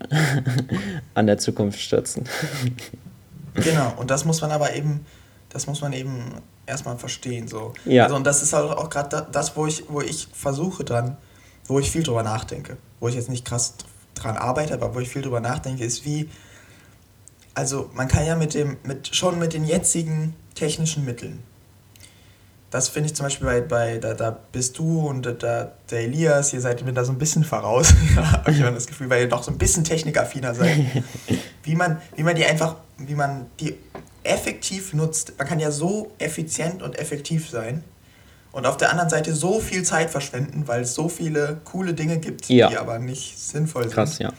[1.13, 2.23] an der Zukunft stürzen.
[3.55, 5.05] Genau, und das muss man aber eben,
[5.49, 6.35] das muss man eben
[6.65, 7.47] erstmal verstehen.
[7.47, 7.73] So.
[7.85, 8.03] Ja.
[8.03, 11.17] Also, und das ist halt auch gerade das, wo ich, wo ich versuche dann,
[11.67, 12.77] wo ich viel drüber nachdenke.
[12.99, 13.75] Wo ich jetzt nicht krass
[14.13, 16.29] dran arbeite, aber wo ich viel drüber nachdenke, ist wie,
[17.55, 21.41] also man kann ja mit dem, mit, schon mit den jetzigen technischen Mitteln.
[22.71, 26.51] Das finde ich zum Beispiel bei, bei da, da bist du und da, der Elias,
[26.51, 27.93] ihr seid mir da so ein bisschen voraus.
[28.15, 30.77] habe ich immer das Gefühl, weil ihr doch so ein bisschen technikaffiner seid.
[31.63, 33.77] wie man, wie man die einfach, wie man die
[34.23, 35.33] effektiv nutzt.
[35.37, 37.83] Man kann ja so effizient und effektiv sein
[38.51, 42.17] und auf der anderen Seite so viel Zeit verschwenden, weil es so viele coole Dinge
[42.17, 42.69] gibt, Ja.
[42.69, 43.93] die aber nicht sinnvoll sind.
[43.93, 44.33] Krass, ja.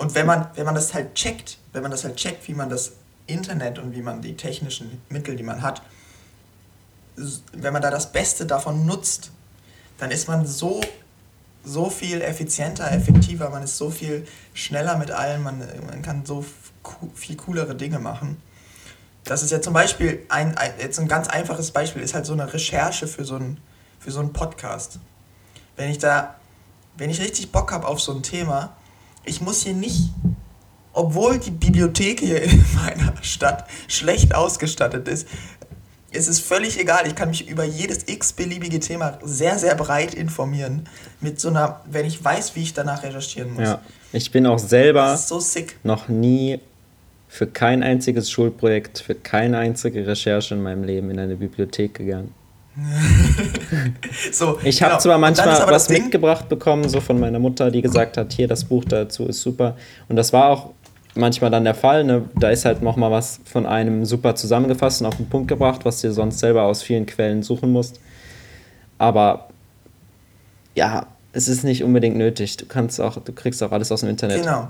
[0.00, 2.70] Und wenn man, wenn man das halt checkt, wenn man das halt checkt, wie man
[2.70, 2.92] das
[3.26, 5.82] Internet und wie man die technischen Mittel, die man hat,
[7.52, 9.30] wenn man da das Beste davon nutzt,
[9.98, 10.80] dann ist man so,
[11.64, 16.46] so viel effizienter, effektiver, man ist so viel schneller mit allem, man, man kann so
[17.14, 18.40] viel coolere Dinge machen.
[19.24, 22.32] Das ist ja zum Beispiel ein, ein, jetzt ein ganz einfaches Beispiel, ist halt so
[22.32, 23.60] eine Recherche für so einen,
[23.98, 24.98] für so einen Podcast.
[25.76, 26.36] Wenn ich da,
[26.96, 28.74] wenn ich richtig Bock habe auf so ein Thema,
[29.24, 30.10] ich muss hier nicht,
[30.92, 35.28] obwohl die Bibliothek hier in meiner Stadt schlecht ausgestattet ist,
[36.12, 37.06] es ist völlig egal.
[37.06, 40.88] Ich kann mich über jedes x-beliebige Thema sehr, sehr breit informieren.
[41.20, 43.62] Mit so einer, wenn ich weiß, wie ich danach recherchieren muss.
[43.62, 43.80] ja.
[44.12, 45.40] Ich bin auch selber so
[45.84, 46.58] noch nie
[47.28, 52.34] für kein einziges Schulprojekt, für keine einzige Recherche in meinem Leben in eine Bibliothek gegangen.
[54.32, 55.00] So, Ich habe genau.
[55.02, 58.64] zwar manchmal was Ding- mitgebracht bekommen, so von meiner Mutter, die gesagt hat, hier, das
[58.64, 59.76] Buch dazu ist super.
[60.08, 60.70] Und das war auch
[61.14, 62.04] manchmal dann der Fall.
[62.04, 62.28] Ne?
[62.36, 66.00] Da ist halt nochmal was von einem super zusammengefasst und auf den Punkt gebracht, was
[66.00, 68.00] du sonst selber aus vielen Quellen suchen musst.
[68.98, 69.48] Aber
[70.74, 72.56] ja, es ist nicht unbedingt nötig.
[72.56, 74.42] Du kannst auch, du kriegst auch alles aus dem Internet.
[74.42, 74.68] Genau.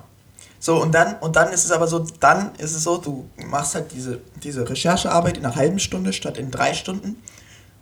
[0.58, 3.74] So, und dann, und dann ist es aber so, dann ist es so, du machst
[3.74, 7.16] halt diese, diese Recherchearbeit in einer halben Stunde statt in drei Stunden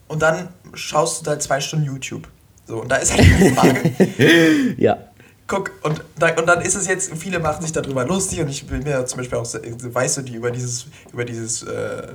[0.09, 2.29] und dann schaust du da zwei Stunden YouTube.
[2.67, 4.99] So, und da ist halt die Frage, Ja.
[5.47, 8.67] guck, und, da, und dann ist es jetzt, viele machen sich darüber lustig und ich
[8.67, 12.09] bin mir zum Beispiel auch, weißt du, die über dieses, über dieses, äh,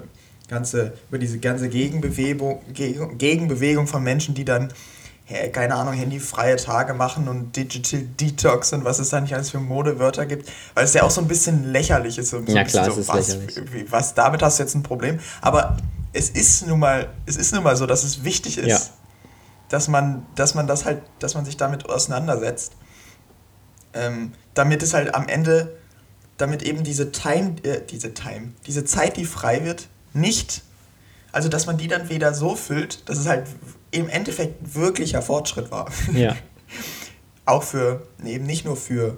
[0.47, 4.71] ganze, über diese ganze Gegenbewegung, Gegen, Gegenbewegung von Menschen, die dann,
[5.51, 9.59] keine Ahnung, handyfreie Tage machen und Digital Detox und was es da nicht alles für
[9.59, 12.33] Modewörter gibt, weil es ja auch so ein bisschen lächerlich ist.
[12.33, 13.91] Und so Ja, klar, so, was, lächerlich.
[13.91, 15.19] was, damit hast du jetzt ein Problem.
[15.41, 15.77] Aber
[16.11, 18.79] es ist nun mal, es ist nun mal so, dass es wichtig ist, Ja.
[19.69, 22.73] dass man, dass man das halt, dass man sich damit auseinandersetzt
[23.93, 25.77] ähm, damit es halt am Ende,
[26.37, 30.63] damit eben diese Time, äh, diese Time, diese Zeit, die frei wird, nicht,
[31.31, 33.45] also dass man die dann wieder so füllt, dass es halt
[33.93, 35.89] im Endeffekt wirklicher Fortschritt war.
[36.13, 36.35] Ja.
[37.45, 39.17] auch für, eben nicht nur für,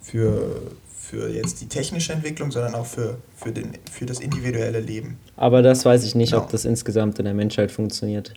[0.00, 5.18] für, für jetzt die technische Entwicklung, sondern auch für, für, den, für das individuelle Leben.
[5.36, 6.42] Aber das weiß ich nicht, genau.
[6.42, 8.34] ob das insgesamt in der Menschheit funktioniert.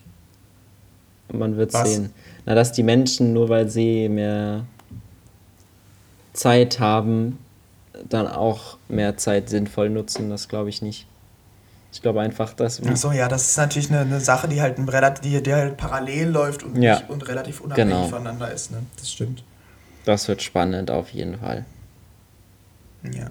[1.32, 2.12] Man wird sehen.
[2.46, 4.66] Na, dass die Menschen, nur weil sie mehr
[6.34, 7.40] Zeit haben,
[8.08, 11.08] dann auch mehr Zeit sinnvoll nutzen, das glaube ich nicht.
[11.94, 12.82] Ich glaube einfach, dass.
[12.82, 16.30] Achso, ja, das ist natürlich eine, eine Sache, die halt, ein, die, die halt parallel
[16.30, 16.96] läuft und, ja.
[16.96, 18.08] nicht, und relativ unabhängig genau.
[18.08, 18.72] voneinander ist.
[18.72, 18.80] Ne?
[18.98, 19.44] Das stimmt.
[20.04, 21.66] Das wird spannend auf jeden Fall.
[23.04, 23.28] Ja.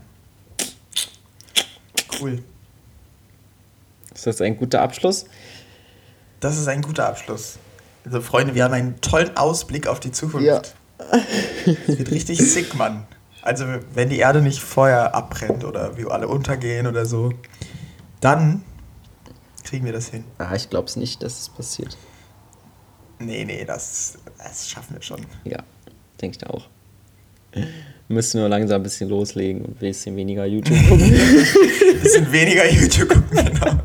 [2.21, 2.43] Cool.
[4.15, 5.27] Ist das ein guter Abschluss?
[6.39, 7.59] Das ist ein guter Abschluss.
[8.05, 10.47] Also, Freunde, wir haben einen tollen Ausblick auf die Zukunft.
[10.47, 10.63] Ja.
[11.89, 13.07] Es wird richtig sick, Mann.
[13.43, 17.33] Also, wenn die Erde nicht vorher abbrennt oder wir alle untergehen oder so,
[18.23, 18.63] dann
[19.65, 20.25] kriegen wir das hin.
[20.39, 21.97] Ah, ich glaube es nicht, dass es passiert.
[23.19, 25.21] Nee, nee, das, das schaffen wir schon.
[25.45, 25.59] Ja,
[26.21, 26.69] denke ich auch.
[27.53, 27.67] Wir
[28.09, 31.05] müssen nur langsam ein bisschen loslegen und ein bisschen weniger YouTube gucken.
[31.05, 33.81] ein bisschen weniger YouTube gucken, genau.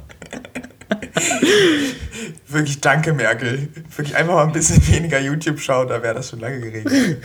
[2.47, 3.67] Wirklich danke, Merkel.
[3.95, 7.17] Wirklich einfach mal ein bisschen weniger YouTube schauen, da wäre das schon lange geregelt.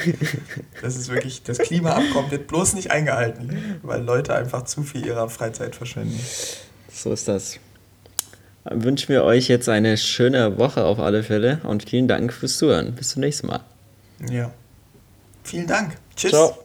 [0.83, 5.29] Das ist wirklich, das Klimaabkommen wird bloß nicht eingehalten, weil Leute einfach zu viel ihrer
[5.29, 6.19] Freizeit verschwenden.
[6.93, 7.59] So ist das.
[8.65, 12.59] Dann wünschen wir euch jetzt eine schöne Woche auf alle Fälle und vielen Dank fürs
[12.59, 12.95] Zuhören.
[12.95, 13.61] Bis zum nächsten Mal.
[14.31, 14.53] Ja.
[15.43, 15.97] Vielen Dank.
[16.15, 16.31] Tschüss.
[16.31, 16.62] Ciao.